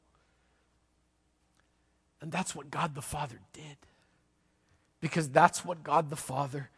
And 2.21 2.33
that's 2.33 2.55
what 2.55 2.71
God 2.71 2.95
the 2.95 3.03
Father 3.03 3.39
did. 3.53 3.77
Because 5.01 5.29
that's 5.29 5.65
what 5.65 5.85
God 5.85 6.11
the 6.11 6.17
Father 6.17 6.71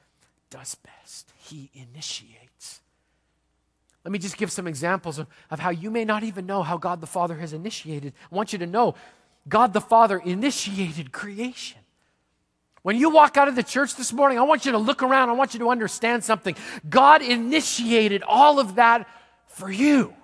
does 0.51 0.75
best. 0.75 1.33
He 1.39 1.71
initiates. 1.73 2.81
Let 4.05 4.13
me 4.13 4.19
just 4.19 4.37
give 4.37 4.51
some 4.51 4.67
examples 4.67 5.19
of, 5.19 5.27
of 5.51 5.61
how 5.61 5.71
you 5.71 5.91
may 5.91 6.05
not 6.05 6.23
even 6.23 6.47
know 6.47 6.63
how 6.63 6.77
God 6.77 7.01
the 7.01 7.07
Father 7.07 7.37
has 7.37 7.53
initiated. 7.53 8.13
I 8.31 8.35
want 8.35 8.53
you 8.53 8.59
to 8.59 8.67
know 8.67 8.95
God 9.49 9.73
the 9.73 9.81
Father 9.81 10.19
initiated 10.19 11.13
creation. 11.13 11.79
When 12.83 12.97
you 12.97 13.11
walk 13.11 13.37
out 13.37 13.49
of 13.49 13.57
the 13.57 13.63
church 13.63 13.97
this 13.97 14.13
morning, 14.13 14.39
I 14.39 14.43
want 14.43 14.65
you 14.65 14.73
to 14.73 14.79
look 14.79 15.03
around. 15.03 15.29
I 15.29 15.33
want 15.33 15.53
you 15.53 15.61
to 15.61 15.71
understand 15.71 16.25
something. 16.25 16.57
God 16.89 17.21
initiated 17.21 18.23
all 18.23 18.59
of 18.59 18.77
that 18.77 19.07
for 19.47 19.71
you. 19.71 20.15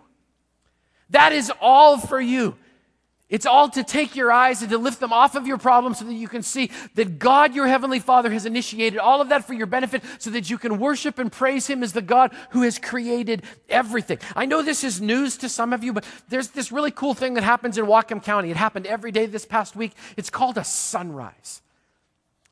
That 1.11 1.33
is 1.33 1.53
all 1.61 1.99
for 1.99 2.21
you. 2.21 2.57
It's 3.29 3.47
all 3.47 3.69
to 3.71 3.83
take 3.83 4.15
your 4.15 4.31
eyes 4.31 4.63
and 4.63 4.71
to 4.71 4.79
lift 4.79 5.01
them 5.01 5.13
off 5.13 5.35
of 5.35 5.49
your 5.49 5.59
problems 5.59 5.99
so 5.99 6.05
that 6.05 6.15
you 6.15 6.29
can 6.29 6.43
see 6.43 6.71
that 6.95 7.19
God, 7.19 7.57
your 7.57 7.67
Heavenly 7.67 7.99
Father, 7.99 8.31
has 8.31 8.47
initiated 8.47 9.01
all 9.01 9.21
of 9.21 9.31
that 9.31 9.45
for 9.45 9.53
your 9.53 9.67
benefit 9.67 10.05
so 10.19 10.31
that 10.31 10.49
you 10.49 10.59
can 10.59 10.79
worship 10.79 11.19
and 11.19 11.33
praise 11.33 11.67
Him 11.67 11.83
as 11.83 11.93
the 11.93 12.03
God 12.03 12.33
who 12.51 12.63
has 12.63 12.79
created 12.79 13.43
everything. 13.69 14.19
I 14.37 14.47
know 14.47 14.63
this 14.63 14.85
is 14.85 15.01
news 15.01 15.37
to 15.39 15.49
some 15.49 15.73
of 15.73 15.83
you, 15.83 15.93
but 15.93 16.05
there's 16.29 16.49
this 16.49 16.71
really 16.71 16.93
cool 16.93 17.15
thing 17.15 17.35
that 17.35 17.43
happens 17.43 17.79
in 17.79 17.87
Whatcom 17.87 18.23
County. 18.23 18.53
It 18.53 18.57
happened 18.57 18.87
every 18.87 19.11
day 19.11 19.27
this 19.27 19.45
past 19.45 19.75
week. 19.75 19.93
It's 20.17 20.31
called 20.31 20.57
a 20.57 20.65
sunrise. 20.65 21.63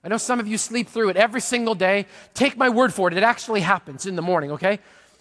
I 0.02 0.08
know 0.08 0.18
some 0.18 0.40
of 0.40 0.48
you 0.48 0.58
sleep 0.58 0.88
through 0.88 1.10
it 1.10 1.16
every 1.16 1.40
single 1.40 1.76
day. 1.76 2.06
Take 2.34 2.56
my 2.56 2.68
word 2.68 2.92
for 2.92 3.06
it. 3.06 3.16
It 3.16 3.22
actually 3.22 3.60
happens 3.60 4.06
in 4.06 4.16
the 4.16 4.22
morning, 4.22 4.50
okay? 4.50 4.80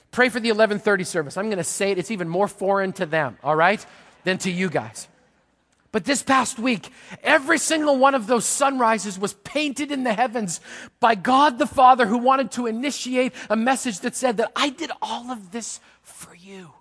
Pray 0.09 0.29
for 0.29 0.39
the 0.39 0.49
11:30 0.49 1.05
service. 1.05 1.37
I'm 1.37 1.45
going 1.45 1.57
to 1.57 1.63
say 1.63 1.91
it. 1.91 1.99
It's 1.99 2.11
even 2.11 2.27
more 2.27 2.47
foreign 2.47 2.91
to 2.93 3.05
them, 3.05 3.37
all 3.43 3.55
right, 3.55 3.85
than 4.23 4.39
to 4.39 4.51
you 4.51 4.69
guys. 4.69 5.07
But 5.93 6.05
this 6.05 6.23
past 6.23 6.57
week, 6.57 6.89
every 7.21 7.59
single 7.59 7.99
one 7.99 8.15
of 8.15 8.25
those 8.25 8.45
sunrises 8.45 9.19
was 9.19 9.33
painted 9.33 9.91
in 9.91 10.03
the 10.03 10.13
heavens 10.13 10.59
by 10.99 11.13
God 11.13 11.59
the 11.59 11.67
Father 11.67 12.07
who 12.07 12.17
wanted 12.17 12.49
to 12.53 12.65
initiate 12.65 13.31
a 13.47 13.55
message 13.55 13.99
that 13.99 14.15
said 14.15 14.37
that 14.37 14.51
I 14.55 14.69
did 14.69 14.91
all 15.03 15.29
of 15.29 15.51
this 15.51 15.79
for 16.01 16.33
you. 16.33 16.71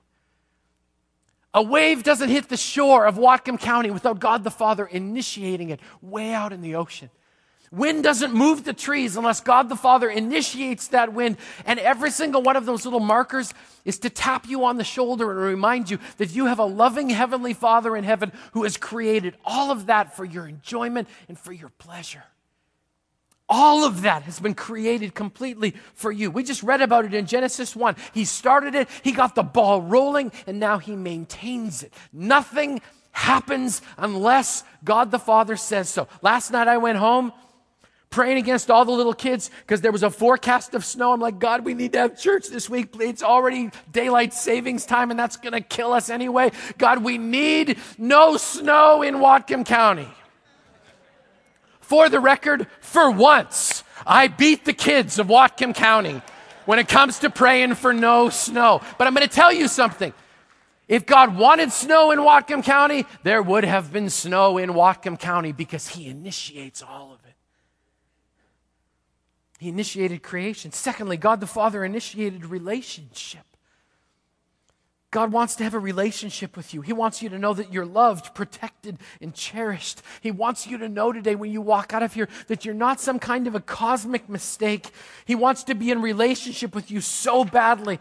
A 1.52 1.62
wave 1.62 2.02
doesn't 2.02 2.30
hit 2.30 2.48
the 2.48 2.56
shore 2.56 3.04
of 3.04 3.16
Whatcom 3.16 3.60
County 3.60 3.90
without 3.90 4.18
God 4.18 4.44
the 4.44 4.50
Father 4.50 4.86
initiating 4.86 5.68
it 5.68 5.80
way 6.00 6.32
out 6.32 6.50
in 6.54 6.62
the 6.62 6.76
ocean. 6.76 7.10
Wind 7.72 8.04
doesn't 8.04 8.34
move 8.34 8.64
the 8.64 8.74
trees 8.74 9.16
unless 9.16 9.40
God 9.40 9.70
the 9.70 9.76
Father 9.76 10.10
initiates 10.10 10.88
that 10.88 11.14
wind. 11.14 11.38
And 11.64 11.80
every 11.80 12.10
single 12.10 12.42
one 12.42 12.54
of 12.54 12.66
those 12.66 12.84
little 12.84 13.00
markers 13.00 13.54
is 13.86 13.98
to 14.00 14.10
tap 14.10 14.46
you 14.46 14.66
on 14.66 14.76
the 14.76 14.84
shoulder 14.84 15.30
and 15.30 15.40
remind 15.40 15.90
you 15.90 15.98
that 16.18 16.34
you 16.34 16.46
have 16.46 16.58
a 16.58 16.64
loving 16.64 17.08
Heavenly 17.08 17.54
Father 17.54 17.96
in 17.96 18.04
heaven 18.04 18.30
who 18.52 18.64
has 18.64 18.76
created 18.76 19.36
all 19.42 19.70
of 19.70 19.86
that 19.86 20.14
for 20.14 20.24
your 20.24 20.46
enjoyment 20.46 21.08
and 21.28 21.38
for 21.38 21.50
your 21.52 21.70
pleasure. 21.70 22.24
All 23.48 23.84
of 23.84 24.02
that 24.02 24.22
has 24.24 24.38
been 24.38 24.54
created 24.54 25.14
completely 25.14 25.74
for 25.94 26.12
you. 26.12 26.30
We 26.30 26.42
just 26.42 26.62
read 26.62 26.82
about 26.82 27.06
it 27.06 27.14
in 27.14 27.26
Genesis 27.26 27.74
1. 27.74 27.96
He 28.12 28.26
started 28.26 28.74
it, 28.74 28.88
he 29.02 29.12
got 29.12 29.34
the 29.34 29.42
ball 29.42 29.80
rolling, 29.80 30.30
and 30.46 30.60
now 30.60 30.78
he 30.78 30.94
maintains 30.94 31.82
it. 31.82 31.92
Nothing 32.12 32.82
happens 33.12 33.82
unless 33.98 34.64
God 34.84 35.10
the 35.10 35.18
Father 35.18 35.56
says 35.56 35.88
so. 35.88 36.08
Last 36.22 36.50
night 36.50 36.68
I 36.68 36.78
went 36.78 36.98
home 36.98 37.32
praying 38.12 38.38
against 38.38 38.70
all 38.70 38.84
the 38.84 38.92
little 38.92 39.14
kids 39.14 39.50
because 39.62 39.80
there 39.80 39.90
was 39.90 40.04
a 40.04 40.10
forecast 40.10 40.74
of 40.74 40.84
snow. 40.84 41.12
I'm 41.12 41.20
like, 41.20 41.40
God, 41.40 41.64
we 41.64 41.74
need 41.74 41.94
to 41.94 41.98
have 41.98 42.18
church 42.20 42.46
this 42.48 42.70
week. 42.70 42.90
It's 43.00 43.22
already 43.22 43.70
daylight 43.90 44.32
savings 44.32 44.86
time 44.86 45.10
and 45.10 45.18
that's 45.18 45.36
going 45.36 45.54
to 45.54 45.60
kill 45.60 45.92
us 45.92 46.10
anyway. 46.10 46.52
God, 46.78 47.02
we 47.02 47.18
need 47.18 47.78
no 47.98 48.36
snow 48.36 49.02
in 49.02 49.16
Whatcom 49.16 49.66
County. 49.66 50.08
For 51.80 52.08
the 52.08 52.20
record, 52.20 52.68
for 52.80 53.10
once, 53.10 53.82
I 54.06 54.28
beat 54.28 54.64
the 54.64 54.72
kids 54.72 55.18
of 55.18 55.26
Whatcom 55.26 55.74
County 55.74 56.22
when 56.64 56.78
it 56.78 56.88
comes 56.88 57.18
to 57.20 57.30
praying 57.30 57.74
for 57.74 57.92
no 57.92 58.28
snow. 58.28 58.80
But 58.98 59.06
I'm 59.06 59.14
going 59.14 59.26
to 59.26 59.34
tell 59.34 59.52
you 59.52 59.68
something. 59.68 60.12
If 60.88 61.06
God 61.06 61.36
wanted 61.36 61.72
snow 61.72 62.10
in 62.10 62.18
Whatcom 62.18 62.62
County, 62.62 63.06
there 63.22 63.42
would 63.42 63.64
have 63.64 63.92
been 63.92 64.10
snow 64.10 64.58
in 64.58 64.70
Whatcom 64.70 65.18
County 65.18 65.52
because 65.52 65.88
He 65.88 66.08
initiates 66.08 66.82
all 66.82 67.12
of 67.12 67.20
it. 67.20 67.21
He 69.62 69.68
initiated 69.68 70.24
creation. 70.24 70.72
Secondly, 70.72 71.16
God 71.16 71.38
the 71.38 71.46
Father 71.46 71.84
initiated 71.84 72.46
relationship. 72.46 73.44
God 75.12 75.30
wants 75.30 75.54
to 75.54 75.62
have 75.62 75.74
a 75.74 75.78
relationship 75.78 76.56
with 76.56 76.74
you. 76.74 76.80
He 76.80 76.92
wants 76.92 77.22
you 77.22 77.28
to 77.28 77.38
know 77.38 77.54
that 77.54 77.72
you're 77.72 77.86
loved, 77.86 78.34
protected, 78.34 78.98
and 79.20 79.32
cherished. 79.32 80.02
He 80.20 80.32
wants 80.32 80.66
you 80.66 80.78
to 80.78 80.88
know 80.88 81.12
today 81.12 81.36
when 81.36 81.52
you 81.52 81.60
walk 81.60 81.94
out 81.94 82.02
of 82.02 82.12
here 82.12 82.28
that 82.48 82.64
you're 82.64 82.74
not 82.74 82.98
some 82.98 83.20
kind 83.20 83.46
of 83.46 83.54
a 83.54 83.60
cosmic 83.60 84.28
mistake. 84.28 84.90
He 85.26 85.36
wants 85.36 85.62
to 85.64 85.76
be 85.76 85.92
in 85.92 86.02
relationship 86.02 86.74
with 86.74 86.90
you 86.90 87.00
so 87.00 87.44
badly. 87.44 88.00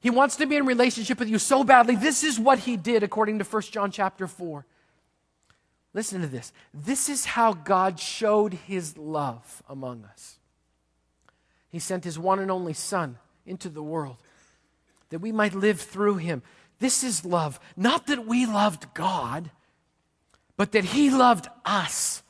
He 0.00 0.10
wants 0.10 0.36
to 0.36 0.46
be 0.46 0.56
in 0.56 0.66
relationship 0.66 1.18
with 1.18 1.30
you 1.30 1.38
so 1.38 1.64
badly. 1.64 1.96
This 1.96 2.22
is 2.22 2.38
what 2.38 2.58
he 2.58 2.76
did 2.76 3.02
according 3.02 3.38
to 3.38 3.46
1 3.46 3.62
John 3.62 3.90
chapter 3.90 4.26
4. 4.26 4.66
Listen 5.94 6.20
to 6.20 6.26
this. 6.26 6.52
This 6.74 7.08
is 7.08 7.24
how 7.24 7.54
God 7.54 7.98
showed 7.98 8.52
his 8.52 8.98
love 8.98 9.62
among 9.70 10.04
us. 10.04 10.38
He 11.72 11.78
sent 11.78 12.04
his 12.04 12.18
one 12.18 12.38
and 12.38 12.50
only 12.50 12.74
Son 12.74 13.18
into 13.46 13.68
the 13.68 13.82
world 13.82 14.18
that 15.08 15.18
we 15.20 15.32
might 15.32 15.54
live 15.54 15.80
through 15.80 16.16
him. 16.16 16.42
This 16.78 17.02
is 17.02 17.24
love. 17.24 17.58
Not 17.76 18.06
that 18.06 18.26
we 18.26 18.46
loved 18.46 18.94
God, 18.94 19.50
but 20.56 20.72
that 20.72 20.84
he 20.84 21.10
loved 21.10 21.48
us 21.64 22.22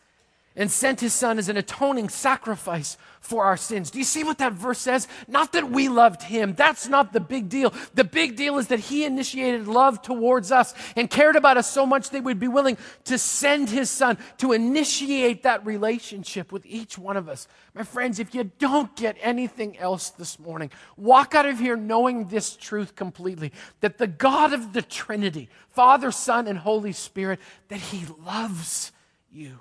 and 0.55 0.71
sent 0.71 1.01
his 1.01 1.15
son 1.15 1.39
as 1.39 1.49
an 1.49 1.57
atoning 1.57 2.09
sacrifice 2.09 2.97
for 3.21 3.45
our 3.45 3.57
sins. 3.57 3.91
Do 3.91 3.99
you 3.99 4.05
see 4.05 4.25
what 4.25 4.39
that 4.39 4.53
verse 4.53 4.81
says? 4.81 5.09
Not 5.29 5.53
that 5.53 5.71
we 5.71 5.89
loved 5.89 6.23
him. 6.23 6.55
That's 6.55 6.89
not 6.89 7.13
the 7.13 7.21
big 7.21 7.49
deal. 7.49 7.73
The 7.95 8.05
big 8.05 8.37
deal 8.37 8.59
is 8.59 8.67
that 8.69 8.81
he 8.81 9.05
initiated 9.05 9.69
love 9.69 10.03
towards 10.03 10.53
us 10.53 10.75
and 10.97 11.09
cared 11.09 11.37
about 11.37 11.57
us 11.57 11.71
so 11.71 11.87
much 11.87 12.11
that 12.11 12.25
we'd 12.25 12.41
be 12.41 12.49
willing 12.49 12.77
to 13.05 13.17
send 13.17 13.71
his 13.71 13.91
son 13.91 14.19
to 14.39 14.53
initiate 14.53 15.45
that 15.45 15.65
relationship 15.65 16.53
with 16.53 16.67
each 16.67 16.99
one 16.99 17.17
of 17.17 17.29
us. 17.29 17.47
My 17.75 17.85
friends, 17.85 18.19
if 18.19 18.35
you 18.35 18.51
don't 18.59 18.95
get 18.97 19.17
anything 19.21 19.79
else 19.79 20.11
this 20.11 20.39
morning, 20.39 20.71
walk 20.97 21.35
out 21.35 21.47
of 21.47 21.59
here 21.59 21.77
knowing 21.77 22.29
this 22.29 22.57
truth 22.57 22.97
completely 22.97 23.53
that 23.81 23.99
the 23.99 24.09
God 24.09 24.53
of 24.53 24.73
the 24.73 24.83
Trinity, 24.83 25.49
Father, 25.71 26.11
Son, 26.11 26.47
and 26.49 26.59
Holy 26.59 26.93
Spirit, 26.93 27.39
that 27.69 27.81
he 27.81 28.05
loves 28.25 28.93
you 29.31 29.61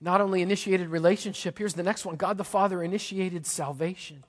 not 0.00 0.20
only 0.20 0.42
initiated 0.42 0.88
relationship, 0.88 1.58
here's 1.58 1.74
the 1.74 1.82
next 1.82 2.04
one 2.04 2.16
God 2.16 2.38
the 2.38 2.44
Father 2.44 2.82
initiated 2.82 3.46
salvation. 3.46 4.24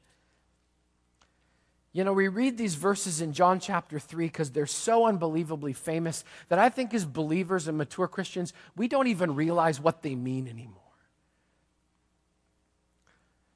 You 1.91 2.03
know, 2.03 2.13
we 2.13 2.27
read 2.27 2.57
these 2.57 2.75
verses 2.75 3.19
in 3.19 3.33
John 3.33 3.59
chapter 3.59 3.97
3 3.97 4.27
because 4.27 4.51
they're 4.51 4.67
so 4.67 5.07
unbelievably 5.07 5.73
famous 5.73 6.23
that 6.49 6.59
I 6.59 6.69
think 6.69 6.93
as 6.93 7.03
believers 7.03 7.67
and 7.67 7.77
mature 7.77 8.07
Christians, 8.07 8.53
we 8.75 8.87
don't 8.87 9.07
even 9.07 9.33
realize 9.33 9.79
what 9.81 10.03
they 10.03 10.13
mean 10.13 10.47
anymore. 10.47 10.75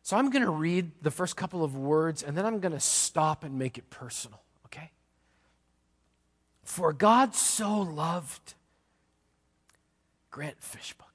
So 0.02 0.18
I'm 0.18 0.32
going 0.32 0.44
to 0.44 0.52
read 0.52 0.92
the 1.02 1.12
first 1.12 1.38
couple 1.38 1.64
of 1.64 1.78
words 1.78 2.24
and 2.24 2.36
then 2.36 2.46
I'm 2.46 2.60
going 2.60 2.74
to 2.74 2.80
stop 2.80 3.44
and 3.44 3.58
make 3.58 3.78
it 3.78 3.90
personal, 3.90 4.42
okay? 4.66 4.92
For 6.64 6.92
God 6.92 7.36
so 7.36 7.82
loved 7.82 8.56
Grant 10.32 10.60
Fishbook. 10.60 11.13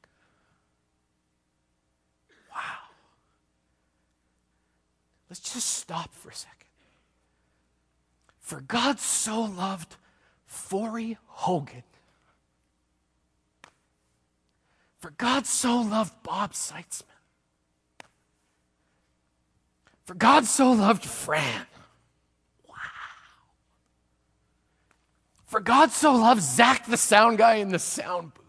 Let's 5.29 5.41
just 5.41 5.69
stop 5.69 6.15
for 6.15 6.31
a 6.31 6.35
second. 6.35 6.55
For 8.41 8.61
God 8.63 8.99
so 8.99 9.43
loved 9.43 9.97
Forey 10.47 11.19
Hogan. 11.27 11.83
For 15.01 15.11
God 15.11 15.47
so 15.47 15.81
loved 15.81 16.15
Bob 16.23 16.53
Seitzman. 16.53 17.03
For 20.07 20.15
God 20.15 20.47
so 20.47 20.73
loved 20.73 21.05
Fran. 21.05 21.67
Wow. 22.67 22.75
For 25.45 25.61
God 25.61 25.91
so 25.91 26.15
loved 26.15 26.41
Zach, 26.41 26.87
the 26.87 26.97
sound 26.97 27.37
guy 27.37 27.57
in 27.57 27.69
the 27.69 27.79
sound 27.79 28.33
booth. 28.33 28.45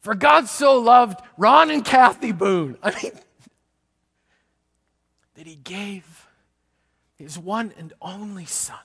For 0.00 0.16
God 0.16 0.48
so 0.48 0.78
loved 0.80 1.20
Ron 1.38 1.70
and 1.70 1.84
Kathy 1.84 2.32
Boone. 2.32 2.76
I 2.82 2.90
mean, 3.00 3.12
that 5.34 5.46
he 5.46 5.56
gave 5.56 6.26
his 7.16 7.38
one 7.38 7.72
and 7.78 7.92
only 8.00 8.44
Son. 8.44 8.76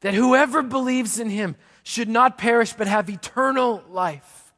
That 0.00 0.14
whoever 0.14 0.62
believes 0.62 1.18
in 1.18 1.28
him 1.30 1.56
should 1.82 2.08
not 2.08 2.38
perish 2.38 2.72
but 2.72 2.86
have 2.86 3.10
eternal 3.10 3.82
life. 3.90 4.52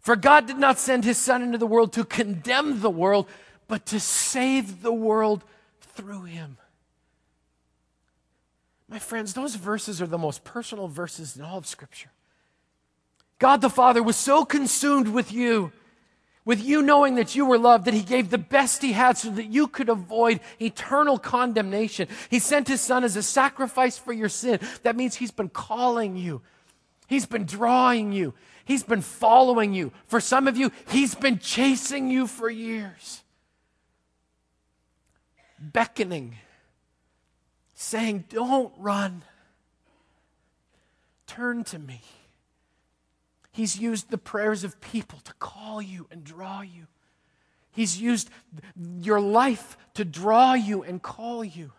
For 0.00 0.16
God 0.16 0.46
did 0.46 0.58
not 0.58 0.78
send 0.78 1.04
his 1.04 1.18
Son 1.18 1.42
into 1.42 1.58
the 1.58 1.66
world 1.66 1.92
to 1.92 2.04
condemn 2.04 2.80
the 2.80 2.90
world, 2.90 3.28
but 3.68 3.86
to 3.86 4.00
save 4.00 4.82
the 4.82 4.92
world 4.92 5.44
through 5.80 6.24
him. 6.24 6.56
My 8.88 8.98
friends, 8.98 9.34
those 9.34 9.54
verses 9.54 10.02
are 10.02 10.06
the 10.06 10.18
most 10.18 10.42
personal 10.42 10.88
verses 10.88 11.36
in 11.36 11.42
all 11.42 11.58
of 11.58 11.66
Scripture. 11.66 12.10
God 13.38 13.60
the 13.60 13.70
Father 13.70 14.02
was 14.02 14.16
so 14.16 14.44
consumed 14.44 15.08
with 15.08 15.32
you 15.32 15.72
with 16.44 16.62
you 16.64 16.82
knowing 16.82 17.16
that 17.16 17.34
you 17.34 17.44
were 17.44 17.58
loved, 17.58 17.84
that 17.84 17.94
He 17.94 18.02
gave 18.02 18.30
the 18.30 18.38
best 18.38 18.82
He 18.82 18.92
had 18.92 19.18
so 19.18 19.30
that 19.30 19.46
you 19.46 19.66
could 19.66 19.88
avoid 19.88 20.40
eternal 20.60 21.18
condemnation. 21.18 22.08
He 22.30 22.38
sent 22.38 22.68
His 22.68 22.80
Son 22.80 23.04
as 23.04 23.16
a 23.16 23.22
sacrifice 23.22 23.98
for 23.98 24.12
your 24.12 24.28
sin. 24.28 24.60
That 24.82 24.96
means 24.96 25.16
He's 25.16 25.30
been 25.30 25.50
calling 25.50 26.16
you, 26.16 26.42
He's 27.06 27.26
been 27.26 27.44
drawing 27.44 28.12
you, 28.12 28.34
He's 28.64 28.82
been 28.82 29.02
following 29.02 29.74
you. 29.74 29.92
For 30.06 30.20
some 30.20 30.48
of 30.48 30.56
you, 30.56 30.72
He's 30.88 31.14
been 31.14 31.38
chasing 31.38 32.10
you 32.10 32.26
for 32.26 32.48
years, 32.48 33.22
beckoning, 35.58 36.36
saying, 37.74 38.24
Don't 38.30 38.72
run, 38.78 39.22
turn 41.26 41.64
to 41.64 41.78
me. 41.78 42.00
He's 43.52 43.78
used 43.78 44.10
the 44.10 44.18
prayers 44.18 44.64
of 44.64 44.80
people 44.80 45.18
to 45.24 45.34
call 45.34 45.82
you 45.82 46.06
and 46.10 46.22
draw 46.22 46.60
you. 46.60 46.86
He's 47.72 48.00
used 48.00 48.30
your 49.00 49.20
life 49.20 49.76
to 49.94 50.04
draw 50.04 50.54
you 50.54 50.82
and 50.82 51.02
call 51.02 51.44
you. 51.44 51.72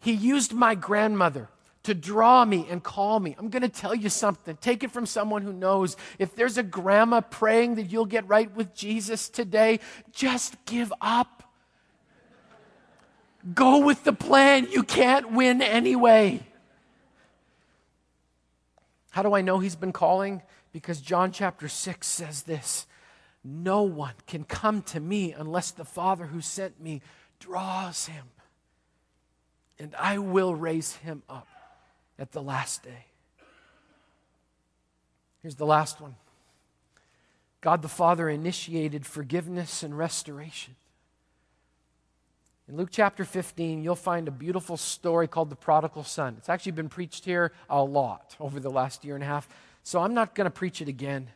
He 0.00 0.12
used 0.12 0.52
my 0.52 0.74
grandmother 0.74 1.48
to 1.84 1.94
draw 1.94 2.44
me 2.44 2.66
and 2.68 2.82
call 2.82 3.18
me. 3.18 3.34
I'm 3.38 3.48
going 3.48 3.62
to 3.62 3.68
tell 3.68 3.94
you 3.94 4.08
something. 4.08 4.56
Take 4.60 4.84
it 4.84 4.90
from 4.90 5.06
someone 5.06 5.42
who 5.42 5.52
knows. 5.52 5.96
If 6.18 6.34
there's 6.36 6.58
a 6.58 6.62
grandma 6.62 7.20
praying 7.22 7.76
that 7.76 7.84
you'll 7.84 8.06
get 8.06 8.28
right 8.28 8.54
with 8.54 8.74
Jesus 8.74 9.28
today, 9.28 9.80
just 10.12 10.54
give 10.66 10.92
up. 11.00 11.44
Go 13.54 13.84
with 13.84 14.04
the 14.04 14.12
plan. 14.12 14.68
You 14.70 14.82
can't 14.82 15.32
win 15.32 15.62
anyway. 15.62 16.42
How 19.10 19.22
do 19.22 19.34
I 19.34 19.40
know 19.40 19.58
he's 19.58 19.76
been 19.76 19.92
calling? 19.92 20.42
Because 20.72 21.00
John 21.00 21.32
chapter 21.32 21.68
6 21.68 22.06
says 22.06 22.42
this 22.42 22.86
No 23.42 23.82
one 23.82 24.14
can 24.26 24.44
come 24.44 24.82
to 24.82 25.00
me 25.00 25.32
unless 25.32 25.70
the 25.70 25.84
Father 25.84 26.26
who 26.26 26.40
sent 26.40 26.80
me 26.80 27.02
draws 27.40 28.06
him, 28.06 28.26
and 29.78 29.94
I 29.96 30.18
will 30.18 30.54
raise 30.54 30.96
him 30.96 31.22
up 31.28 31.46
at 32.18 32.32
the 32.32 32.42
last 32.42 32.82
day. 32.82 33.06
Here's 35.40 35.54
the 35.54 35.66
last 35.66 36.00
one 36.00 36.16
God 37.60 37.82
the 37.82 37.88
Father 37.88 38.28
initiated 38.28 39.06
forgiveness 39.06 39.82
and 39.82 39.96
restoration. 39.96 40.74
In 42.68 42.76
Luke 42.76 42.90
chapter 42.92 43.24
15, 43.24 43.82
you'll 43.82 43.96
find 43.96 44.28
a 44.28 44.30
beautiful 44.30 44.76
story 44.76 45.26
called 45.26 45.48
the 45.48 45.56
prodigal 45.56 46.04
son. 46.04 46.34
It's 46.36 46.50
actually 46.50 46.72
been 46.72 46.90
preached 46.90 47.24
here 47.24 47.52
a 47.70 47.82
lot 47.82 48.36
over 48.38 48.60
the 48.60 48.70
last 48.70 49.06
year 49.06 49.14
and 49.14 49.24
a 49.24 49.26
half, 49.26 49.48
so 49.88 50.02
I'm 50.02 50.12
not 50.12 50.34
going 50.34 50.44
to 50.44 50.50
preach 50.50 50.82
it 50.82 50.88
again. 50.88 51.30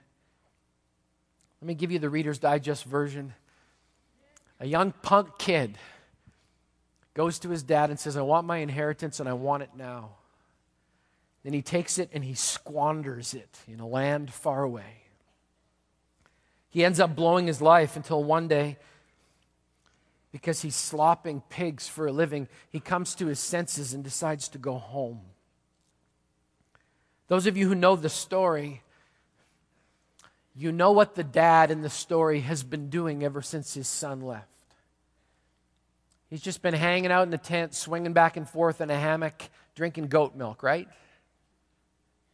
Let 1.62 1.66
me 1.66 1.72
give 1.72 1.90
you 1.90 1.98
the 1.98 2.10
Reader's 2.10 2.38
Digest 2.38 2.84
version. 2.84 3.32
A 4.60 4.66
young 4.66 4.92
punk 4.92 5.38
kid 5.38 5.78
goes 7.14 7.38
to 7.38 7.48
his 7.48 7.62
dad 7.62 7.88
and 7.88 7.98
says, 7.98 8.14
I 8.14 8.20
want 8.20 8.46
my 8.46 8.58
inheritance 8.58 9.20
and 9.20 9.26
I 9.26 9.32
want 9.32 9.62
it 9.62 9.70
now. 9.74 10.16
Then 11.44 11.54
he 11.54 11.62
takes 11.62 11.96
it 11.96 12.10
and 12.12 12.22
he 12.22 12.34
squanders 12.34 13.32
it 13.32 13.58
in 13.66 13.80
a 13.80 13.88
land 13.88 14.30
far 14.30 14.62
away. 14.62 15.04
He 16.68 16.84
ends 16.84 17.00
up 17.00 17.16
blowing 17.16 17.46
his 17.46 17.62
life 17.62 17.96
until 17.96 18.22
one 18.22 18.48
day, 18.48 18.76
because 20.30 20.60
he's 20.60 20.76
slopping 20.76 21.40
pigs 21.48 21.88
for 21.88 22.06
a 22.06 22.12
living, 22.12 22.48
he 22.68 22.80
comes 22.80 23.14
to 23.14 23.28
his 23.28 23.40
senses 23.40 23.94
and 23.94 24.04
decides 24.04 24.48
to 24.48 24.58
go 24.58 24.74
home. 24.74 25.22
Those 27.32 27.46
of 27.46 27.56
you 27.56 27.66
who 27.66 27.74
know 27.74 27.96
the 27.96 28.10
story, 28.10 28.82
you 30.54 30.70
know 30.70 30.92
what 30.92 31.14
the 31.14 31.24
dad 31.24 31.70
in 31.70 31.80
the 31.80 31.88
story 31.88 32.40
has 32.40 32.62
been 32.62 32.90
doing 32.90 33.24
ever 33.24 33.40
since 33.40 33.72
his 33.72 33.88
son 33.88 34.20
left. 34.20 34.50
He's 36.28 36.42
just 36.42 36.60
been 36.60 36.74
hanging 36.74 37.10
out 37.10 37.22
in 37.22 37.30
the 37.30 37.38
tent, 37.38 37.74
swinging 37.74 38.12
back 38.12 38.36
and 38.36 38.46
forth 38.46 38.82
in 38.82 38.90
a 38.90 38.98
hammock, 38.98 39.48
drinking 39.74 40.08
goat 40.08 40.36
milk, 40.36 40.62
right? 40.62 40.86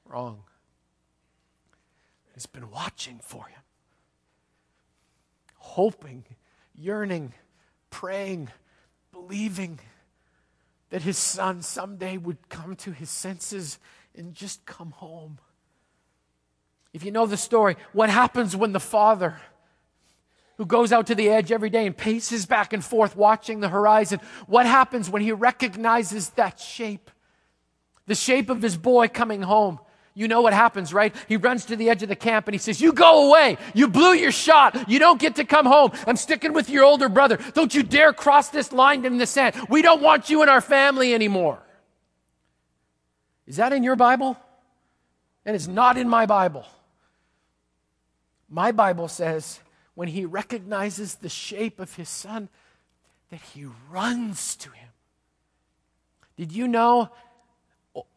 Wrong. 0.05 0.43
He's 2.35 2.47
been 2.47 2.69
watching 2.69 3.21
for 3.23 3.47
him, 3.47 3.63
hoping, 5.59 6.25
yearning, 6.75 7.35
praying, 7.91 8.49
believing 9.13 9.79
that 10.91 11.03
his 11.03 11.19
son 11.19 11.63
someday 11.63 12.17
would 12.17 12.49
come 12.49 12.75
to 12.75 12.91
his 12.91 13.11
senses 13.11 13.79
and 14.18 14.35
just 14.35 14.66
come 14.66 14.90
home. 14.90 15.38
If 16.92 17.04
you 17.04 17.11
know 17.11 17.26
the 17.26 17.37
story, 17.37 17.76
what 17.92 18.11
happens 18.11 18.57
when 18.57 18.72
the 18.72 18.81
father 18.81 19.38
who 20.57 20.66
goes 20.66 20.92
out 20.92 21.07
to 21.07 21.14
the 21.14 21.28
edge 21.28 21.52
every 21.52 21.70
day 21.70 21.87
and 21.87 21.96
paces 21.96 22.44
back 22.44 22.72
and 22.72 22.85
forth 22.85 23.16
watching 23.16 23.61
the 23.61 23.68
horizon, 23.68 24.20
what 24.46 24.66
happens 24.66 25.09
when 25.09 25.22
he 25.22 25.33
recognizes 25.33 26.31
that 26.31 26.59
shape? 26.59 27.11
The 28.07 28.14
shape 28.14 28.50
of 28.50 28.61
his 28.61 28.76
boy 28.76 29.09
coming 29.09 29.42
home. 29.42 29.78
You 30.14 30.26
know 30.26 30.40
what 30.40 30.52
happens, 30.52 30.92
right? 30.92 31.14
He 31.28 31.37
runs 31.37 31.66
to 31.66 31.76
the 31.76 31.88
edge 31.90 32.02
of 32.02 32.09
the 32.09 32.16
camp 32.16 32.48
and 32.48 32.54
he 32.54 32.59
says, 32.59 32.81
You 32.81 32.92
go 32.92 33.28
away. 33.28 33.57
You 33.72 33.87
blew 33.87 34.14
your 34.14 34.33
shot. 34.33 34.88
You 34.88 34.98
don't 34.98 35.20
get 35.20 35.37
to 35.37 35.44
come 35.44 35.64
home. 35.64 35.92
I'm 36.09 36.16
sticking 36.16 36.52
with 36.52 36.68
your 36.68 36.83
older 36.83 37.09
brother. 37.09 37.38
Don't 37.54 37.72
you 37.72 37.85
dare 37.85 38.12
cross 38.12 38.48
this 38.48 38.72
line 38.72 39.04
in 39.04 39.18
the 39.18 39.26
sand. 39.26 39.54
We 39.68 39.81
don't 39.81 40.02
want 40.02 40.28
you 40.28 40.42
in 40.42 40.48
our 40.48 40.61
family 40.61 41.14
anymore. 41.14 41.62
Is 43.49 43.57
that 43.57 43.73
in 43.73 43.83
your 43.83 43.97
Bible? 43.97 44.37
And 45.47 45.57
it's 45.57 45.67
not 45.67 45.97
in 45.97 46.09
my 46.09 46.27
Bible. 46.27 46.67
My 48.49 48.73
Bible 48.73 49.09
says 49.09 49.61
when 49.95 50.09
he 50.09 50.27
recognizes 50.27 51.17
the 51.17 51.31
shape 51.31 51.81
of 51.81 51.95
his 51.97 52.11
son 52.11 52.51
that 53.31 53.41
he 53.55 53.67
runs 53.91 54.55
to 54.57 54.71
him. 54.71 54.91
Did 56.37 56.53
you 56.53 56.69
know? 56.69 57.11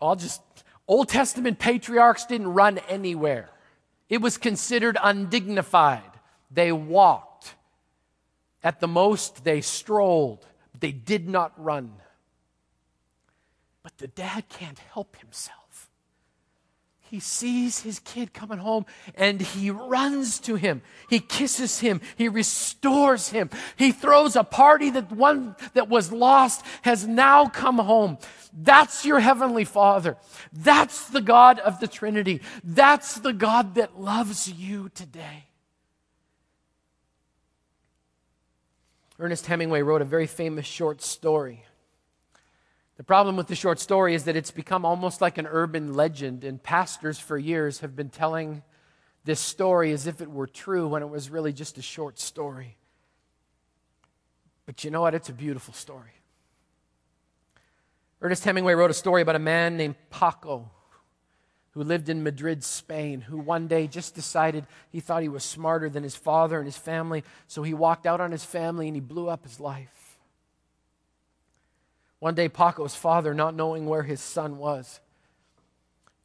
I'll 0.01 0.17
just 0.17 0.41
Old 0.85 1.07
Testament 1.07 1.57
patriarchs 1.57 2.25
didn't 2.25 2.53
run 2.53 2.77
anywhere, 2.89 3.49
it 4.09 4.21
was 4.21 4.37
considered 4.37 4.97
undignified. 5.01 6.03
They 6.53 6.73
walked. 6.73 7.55
At 8.61 8.81
the 8.81 8.87
most, 8.87 9.45
they 9.45 9.61
strolled. 9.61 10.45
They 10.77 10.91
did 10.91 11.29
not 11.29 11.53
run. 11.55 11.93
But 13.83 13.97
the 13.97 14.07
dad 14.07 14.49
can't 14.49 14.79
help 14.79 15.15
himself 15.17 15.61
he 17.11 17.19
sees 17.19 17.81
his 17.81 17.99
kid 17.99 18.33
coming 18.33 18.57
home 18.57 18.85
and 19.15 19.41
he 19.41 19.69
runs 19.69 20.39
to 20.39 20.55
him. 20.55 20.81
He 21.09 21.19
kisses 21.19 21.81
him. 21.81 21.99
He 22.15 22.29
restores 22.29 23.27
him. 23.27 23.49
He 23.75 23.91
throws 23.91 24.37
a 24.37 24.45
party 24.45 24.89
that 24.91 25.11
one 25.11 25.57
that 25.73 25.89
was 25.89 26.13
lost 26.13 26.65
has 26.83 27.05
now 27.05 27.47
come 27.47 27.79
home. 27.79 28.17
That's 28.53 29.03
your 29.05 29.19
heavenly 29.19 29.65
father. 29.65 30.15
That's 30.53 31.09
the 31.09 31.19
God 31.19 31.59
of 31.59 31.81
the 31.81 31.87
Trinity. 31.87 32.39
That's 32.63 33.15
the 33.19 33.33
God 33.33 33.75
that 33.75 33.99
loves 33.99 34.49
you 34.49 34.87
today. 34.95 35.47
Ernest 39.19 39.47
Hemingway 39.47 39.81
wrote 39.81 40.01
a 40.01 40.05
very 40.05 40.27
famous 40.27 40.65
short 40.65 41.01
story 41.01 41.65
the 43.01 43.05
problem 43.05 43.35
with 43.35 43.47
the 43.47 43.55
short 43.55 43.79
story 43.79 44.13
is 44.13 44.25
that 44.25 44.35
it's 44.35 44.51
become 44.51 44.85
almost 44.85 45.21
like 45.21 45.39
an 45.39 45.47
urban 45.47 45.95
legend, 45.95 46.43
and 46.43 46.61
pastors 46.61 47.17
for 47.17 47.35
years 47.35 47.79
have 47.79 47.95
been 47.95 48.09
telling 48.09 48.61
this 49.23 49.39
story 49.39 49.91
as 49.91 50.05
if 50.05 50.21
it 50.21 50.29
were 50.29 50.45
true 50.45 50.87
when 50.87 51.01
it 51.01 51.09
was 51.09 51.31
really 51.31 51.51
just 51.51 51.79
a 51.79 51.81
short 51.81 52.19
story. 52.19 52.77
But 54.67 54.83
you 54.83 54.91
know 54.91 55.01
what? 55.01 55.15
It's 55.15 55.29
a 55.29 55.33
beautiful 55.33 55.73
story. 55.73 56.11
Ernest 58.21 58.43
Hemingway 58.43 58.73
wrote 58.73 58.91
a 58.91 58.93
story 58.93 59.23
about 59.23 59.35
a 59.35 59.39
man 59.39 59.77
named 59.77 59.95
Paco 60.11 60.69
who 61.71 61.81
lived 61.81 62.07
in 62.07 62.21
Madrid, 62.21 62.63
Spain, 62.63 63.21
who 63.21 63.39
one 63.39 63.65
day 63.67 63.87
just 63.87 64.13
decided 64.13 64.67
he 64.91 64.99
thought 64.99 65.23
he 65.23 65.27
was 65.27 65.43
smarter 65.43 65.89
than 65.89 66.03
his 66.03 66.15
father 66.15 66.59
and 66.59 66.67
his 66.67 66.77
family, 66.77 67.23
so 67.47 67.63
he 67.63 67.73
walked 67.73 68.05
out 68.05 68.21
on 68.21 68.31
his 68.31 68.45
family 68.45 68.85
and 68.85 68.95
he 68.95 69.01
blew 69.01 69.27
up 69.27 69.43
his 69.43 69.59
life. 69.59 70.00
One 72.21 72.35
day, 72.35 72.49
Paco's 72.49 72.93
father, 72.93 73.33
not 73.33 73.55
knowing 73.55 73.87
where 73.87 74.03
his 74.03 74.21
son 74.21 74.59
was, 74.59 74.99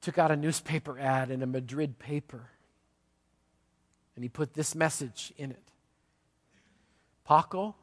took 0.02 0.18
out 0.18 0.30
a 0.30 0.36
newspaper 0.36 0.98
ad 1.00 1.30
in 1.30 1.42
a 1.42 1.46
Madrid 1.46 1.98
paper 1.98 2.50
and 4.14 4.22
he 4.22 4.28
put 4.28 4.54
this 4.54 4.74
message 4.74 5.32
in 5.36 5.50
it 5.52 5.62
Paco, 7.24 7.74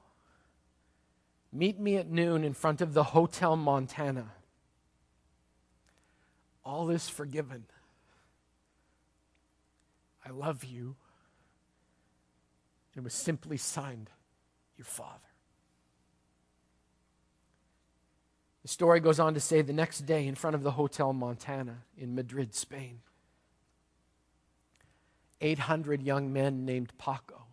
meet 1.51 1.79
me 1.79 1.97
at 1.97 2.09
noon 2.09 2.45
in 2.45 2.53
front 2.53 2.79
of 2.79 2.93
the 2.93 3.03
Hotel 3.03 3.57
Montana. 3.57 4.31
All 6.63 6.89
is 6.89 7.09
forgiven. 7.09 7.65
I 10.25 10.29
love 10.29 10.63
you. 10.63 10.95
It 12.95 13.03
was 13.03 13.13
simply 13.13 13.57
signed, 13.57 14.09
Your 14.77 14.85
Father. 14.85 15.32
The 18.63 18.69
story 18.69 19.01
goes 19.01 19.19
on 19.19 19.33
to 19.33 19.41
say 19.41 19.61
the 19.61 19.73
next 19.73 20.05
day, 20.05 20.25
in 20.25 20.35
front 20.35 20.55
of 20.55 20.63
the 20.63 20.71
Hotel 20.71 21.11
Montana 21.11 21.79
in 21.97 22.15
Madrid, 22.15 22.55
Spain, 22.55 23.01
800 25.41 26.01
young 26.01 26.31
men 26.31 26.65
named 26.65 26.93
Paco 26.97 27.43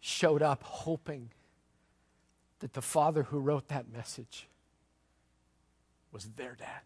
showed 0.00 0.42
up 0.42 0.64
hoping 0.64 1.30
that 2.58 2.72
the 2.72 2.82
father 2.82 3.22
who 3.22 3.38
wrote 3.38 3.68
that 3.68 3.92
message 3.92 4.48
was 6.10 6.24
their 6.36 6.56
dad. 6.56 6.80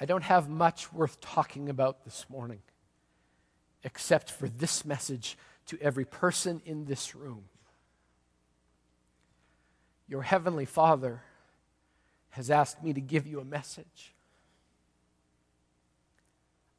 I 0.00 0.06
don't 0.06 0.24
have 0.24 0.48
much 0.48 0.92
worth 0.92 1.20
talking 1.20 1.68
about 1.68 2.04
this 2.04 2.26
morning 2.28 2.62
except 3.84 4.30
for 4.30 4.48
this 4.48 4.84
message 4.84 5.36
to 5.66 5.78
every 5.80 6.04
person 6.04 6.60
in 6.64 6.86
this 6.86 7.14
room. 7.14 7.44
Your 10.08 10.22
Heavenly 10.22 10.64
Father 10.64 11.22
has 12.30 12.50
asked 12.50 12.82
me 12.82 12.92
to 12.92 13.00
give 13.00 13.26
you 13.26 13.40
a 13.40 13.44
message. 13.44 14.12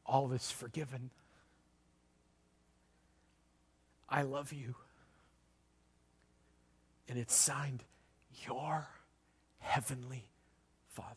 All 0.05 0.33
is 0.33 0.51
forgiven. 0.51 1.11
I 4.09 4.23
love 4.23 4.51
you. 4.51 4.75
And 7.07 7.17
it's 7.17 7.35
signed, 7.35 7.83
Your 8.47 8.87
Heavenly 9.59 10.25
Father. 10.89 11.09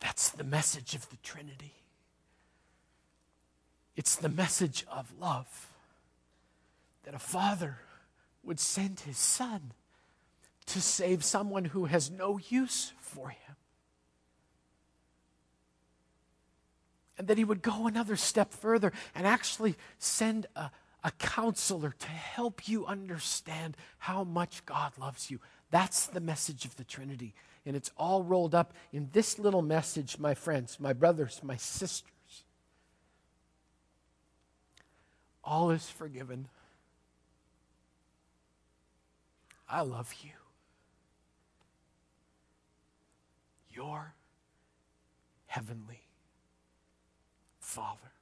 That's 0.00 0.30
the 0.30 0.44
message 0.44 0.94
of 0.94 1.08
the 1.10 1.16
Trinity. 1.22 1.74
It's 3.98 4.14
the 4.14 4.28
message 4.28 4.86
of 4.92 5.12
love 5.20 5.68
that 7.02 7.16
a 7.16 7.18
father 7.18 7.78
would 8.44 8.60
send 8.60 9.00
his 9.00 9.18
son 9.18 9.72
to 10.66 10.80
save 10.80 11.24
someone 11.24 11.64
who 11.64 11.86
has 11.86 12.08
no 12.08 12.38
use 12.48 12.92
for 13.00 13.30
him. 13.30 13.56
And 17.18 17.26
that 17.26 17.38
he 17.38 17.42
would 17.42 17.60
go 17.60 17.88
another 17.88 18.14
step 18.14 18.52
further 18.52 18.92
and 19.16 19.26
actually 19.26 19.74
send 19.98 20.46
a, 20.54 20.70
a 21.02 21.10
counselor 21.18 21.92
to 21.98 22.06
help 22.06 22.68
you 22.68 22.86
understand 22.86 23.76
how 23.98 24.22
much 24.22 24.64
God 24.64 24.92
loves 24.96 25.28
you. 25.28 25.40
That's 25.72 26.06
the 26.06 26.20
message 26.20 26.64
of 26.64 26.76
the 26.76 26.84
Trinity. 26.84 27.34
And 27.66 27.74
it's 27.74 27.90
all 27.96 28.22
rolled 28.22 28.54
up 28.54 28.74
in 28.92 29.08
this 29.12 29.40
little 29.40 29.62
message, 29.62 30.20
my 30.20 30.34
friends, 30.34 30.78
my 30.78 30.92
brothers, 30.92 31.40
my 31.42 31.56
sisters. 31.56 32.12
All 35.50 35.70
is 35.70 35.88
forgiven. 35.88 36.46
I 39.66 39.80
love 39.80 40.14
you. 40.22 40.32
Your 43.70 44.12
heavenly 45.46 46.02
Father. 47.60 48.12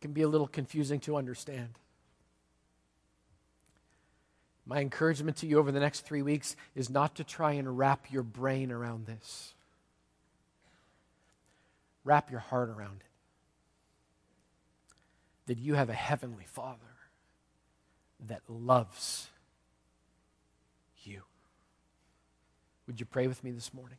can 0.00 0.12
be 0.12 0.22
a 0.22 0.28
little 0.28 0.46
confusing 0.46 0.98
to 1.00 1.16
understand. 1.16 1.78
My 4.68 4.80
encouragement 4.80 5.38
to 5.38 5.46
you 5.46 5.58
over 5.58 5.72
the 5.72 5.80
next 5.80 6.00
three 6.00 6.20
weeks 6.20 6.54
is 6.74 6.90
not 6.90 7.14
to 7.14 7.24
try 7.24 7.52
and 7.52 7.78
wrap 7.78 8.12
your 8.12 8.22
brain 8.22 8.70
around 8.70 9.06
this. 9.06 9.54
Wrap 12.04 12.30
your 12.30 12.40
heart 12.40 12.68
around 12.68 13.00
it. 13.00 13.06
That 15.46 15.58
you 15.58 15.72
have 15.72 15.88
a 15.88 15.94
heavenly 15.94 16.44
Father 16.44 16.76
that 18.28 18.42
loves 18.46 19.28
you. 21.02 21.22
Would 22.86 23.00
you 23.00 23.06
pray 23.06 23.26
with 23.26 23.42
me 23.42 23.50
this 23.52 23.72
morning? 23.72 23.96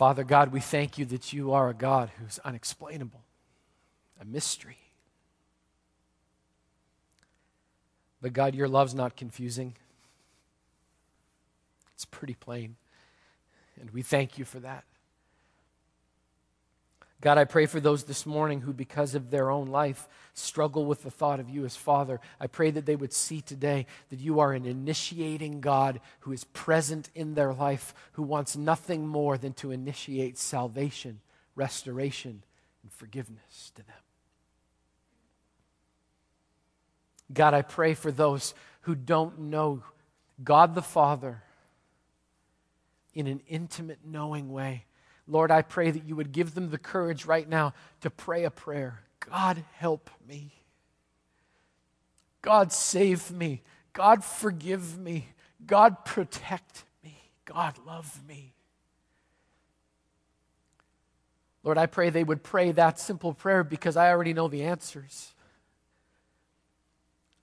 Father 0.00 0.24
God, 0.24 0.50
we 0.50 0.60
thank 0.60 0.96
you 0.96 1.04
that 1.04 1.34
you 1.34 1.52
are 1.52 1.68
a 1.68 1.74
God 1.74 2.10
who's 2.18 2.38
unexplainable, 2.38 3.20
a 4.18 4.24
mystery. 4.24 4.78
But 8.22 8.32
God, 8.32 8.54
your 8.54 8.66
love's 8.66 8.94
not 8.94 9.14
confusing. 9.14 9.74
It's 11.94 12.06
pretty 12.06 12.32
plain. 12.32 12.76
And 13.78 13.90
we 13.90 14.00
thank 14.00 14.38
you 14.38 14.46
for 14.46 14.58
that. 14.60 14.84
God, 17.20 17.36
I 17.36 17.44
pray 17.44 17.66
for 17.66 17.80
those 17.80 18.04
this 18.04 18.24
morning 18.24 18.62
who, 18.62 18.72
because 18.72 19.14
of 19.14 19.30
their 19.30 19.50
own 19.50 19.66
life, 19.66 20.08
struggle 20.32 20.86
with 20.86 21.02
the 21.02 21.10
thought 21.10 21.38
of 21.38 21.50
you 21.50 21.66
as 21.66 21.76
Father. 21.76 22.18
I 22.40 22.46
pray 22.46 22.70
that 22.70 22.86
they 22.86 22.96
would 22.96 23.12
see 23.12 23.42
today 23.42 23.86
that 24.08 24.20
you 24.20 24.40
are 24.40 24.54
an 24.54 24.64
initiating 24.64 25.60
God 25.60 26.00
who 26.20 26.32
is 26.32 26.44
present 26.44 27.10
in 27.14 27.34
their 27.34 27.52
life, 27.52 27.94
who 28.12 28.22
wants 28.22 28.56
nothing 28.56 29.06
more 29.06 29.36
than 29.36 29.52
to 29.54 29.70
initiate 29.70 30.38
salvation, 30.38 31.20
restoration, 31.54 32.42
and 32.82 32.92
forgiveness 32.92 33.70
to 33.74 33.82
them. 33.82 33.96
God, 37.32 37.52
I 37.52 37.60
pray 37.62 37.92
for 37.92 38.10
those 38.10 38.54
who 38.82 38.94
don't 38.94 39.38
know 39.38 39.82
God 40.42 40.74
the 40.74 40.82
Father 40.82 41.42
in 43.12 43.26
an 43.26 43.42
intimate, 43.46 43.98
knowing 44.04 44.50
way. 44.50 44.86
Lord, 45.30 45.50
I 45.50 45.62
pray 45.62 45.90
that 45.90 46.04
you 46.04 46.16
would 46.16 46.32
give 46.32 46.54
them 46.54 46.70
the 46.70 46.78
courage 46.78 47.24
right 47.24 47.48
now 47.48 47.72
to 48.00 48.10
pray 48.10 48.44
a 48.44 48.50
prayer 48.50 49.00
God, 49.20 49.62
help 49.76 50.10
me. 50.26 50.52
God, 52.42 52.72
save 52.72 53.30
me. 53.30 53.62
God, 53.92 54.24
forgive 54.24 54.98
me. 54.98 55.28
God, 55.64 56.04
protect 56.04 56.84
me. 57.04 57.16
God, 57.44 57.76
love 57.86 58.20
me. 58.26 58.54
Lord, 61.62 61.76
I 61.76 61.86
pray 61.86 62.10
they 62.10 62.24
would 62.24 62.42
pray 62.42 62.72
that 62.72 62.98
simple 62.98 63.34
prayer 63.34 63.62
because 63.62 63.96
I 63.96 64.10
already 64.10 64.32
know 64.32 64.48
the 64.48 64.64
answers. 64.64 65.34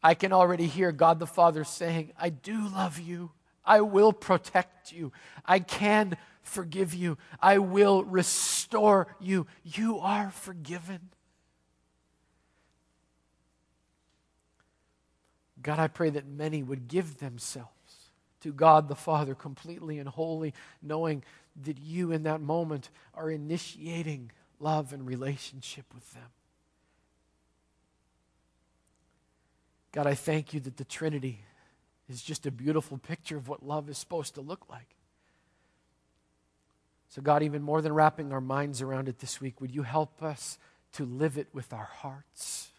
I 0.02 0.16
can 0.16 0.34
already 0.34 0.66
hear 0.66 0.92
God 0.92 1.20
the 1.20 1.28
Father 1.28 1.64
saying, 1.64 2.12
I 2.20 2.30
do 2.30 2.68
love 2.70 3.00
you. 3.00 3.32
I 3.64 3.82
will 3.82 4.14
protect 4.14 4.92
you. 4.92 5.12
I 5.46 5.60
can 5.60 6.18
forgive 6.48 6.94
you. 6.94 7.18
I 7.42 7.60
will 7.60 8.04
restore 8.04 9.16
you. 9.20 9.48
You 9.64 10.00
are 10.00 10.32
forgiven. 10.32 11.10
God, 15.62 15.80
I 15.80 15.88
pray 15.88 16.10
that 16.12 16.28
many 16.28 16.64
would 16.64 16.88
give 16.88 17.18
themselves 17.18 17.72
to 18.42 18.54
God 18.54 18.88
the 18.88 18.96
Father 18.96 19.36
completely 19.36 20.00
and 20.00 20.08
wholly, 20.08 20.54
knowing 20.82 21.24
that 21.64 21.80
you 21.80 22.12
in 22.12 22.24
that 22.24 22.42
moment 22.42 22.90
are 23.14 23.30
initiating 23.30 24.32
love 24.60 24.94
and 24.94 25.06
relationship 25.06 25.86
with 25.94 26.14
them. 26.14 26.30
God, 29.92 30.06
I 30.06 30.14
thank 30.14 30.54
you 30.54 30.60
that 30.62 30.78
the 30.78 30.86
Trinity 30.86 31.40
is 32.08 32.22
just 32.22 32.46
a 32.46 32.52
beautiful 32.52 32.98
picture 32.98 33.38
of 33.38 33.48
what 33.48 33.66
love 33.66 33.90
is 33.90 33.98
supposed 33.98 34.36
to 34.36 34.42
look 34.42 34.70
like. 34.70 34.97
So, 37.10 37.22
God, 37.22 37.44
even 37.44 37.62
more 37.62 37.82
than 37.82 37.94
wrapping 37.94 38.34
our 38.34 38.42
minds 38.42 38.82
around 38.82 39.08
it 39.08 39.20
this 39.20 39.40
week, 39.40 39.62
would 39.62 39.74
you 39.74 39.84
help 39.84 40.22
us 40.22 40.58
to 40.94 41.06
live 41.06 41.38
it 41.38 41.48
with 41.54 41.72
our 41.74 41.90
hearts? 42.02 42.70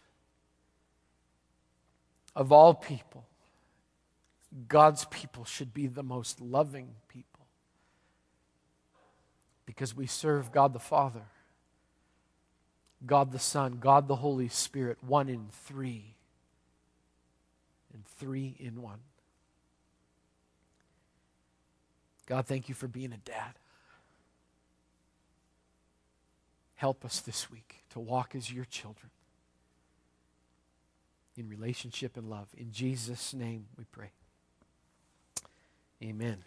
Of 2.35 2.51
all 2.51 2.73
people, 2.73 3.25
God's 4.67 5.05
people 5.05 5.45
should 5.45 5.73
be 5.73 5.87
the 5.87 6.03
most 6.03 6.39
loving 6.39 6.89
people 7.07 7.47
because 9.65 9.95
we 9.95 10.07
serve 10.07 10.51
God 10.51 10.73
the 10.73 10.79
Father, 10.79 11.25
God 13.05 13.31
the 13.31 13.39
Son, 13.39 13.77
God 13.79 14.07
the 14.07 14.15
Holy 14.15 14.47
Spirit, 14.47 14.97
one 15.03 15.29
in 15.29 15.47
three, 15.65 16.15
and 17.93 18.05
three 18.17 18.55
in 18.59 18.81
one. 18.81 18.99
God, 22.25 22.45
thank 22.45 22.69
you 22.69 22.75
for 22.75 22.87
being 22.87 23.11
a 23.11 23.17
dad. 23.17 23.53
Help 26.79 27.03
us 27.03 27.19
this 27.19 27.51
week 27.51 27.83
to 27.89 27.99
walk 27.99 28.33
as 28.33 28.53
your 28.53 28.63
children 28.63 29.09
in 31.35 31.49
relationship 31.49 32.15
and 32.15 32.29
love. 32.29 32.47
In 32.55 32.71
Jesus' 32.71 33.33
name 33.33 33.65
we 33.77 33.83
pray. 33.83 34.11
Amen. 36.01 36.37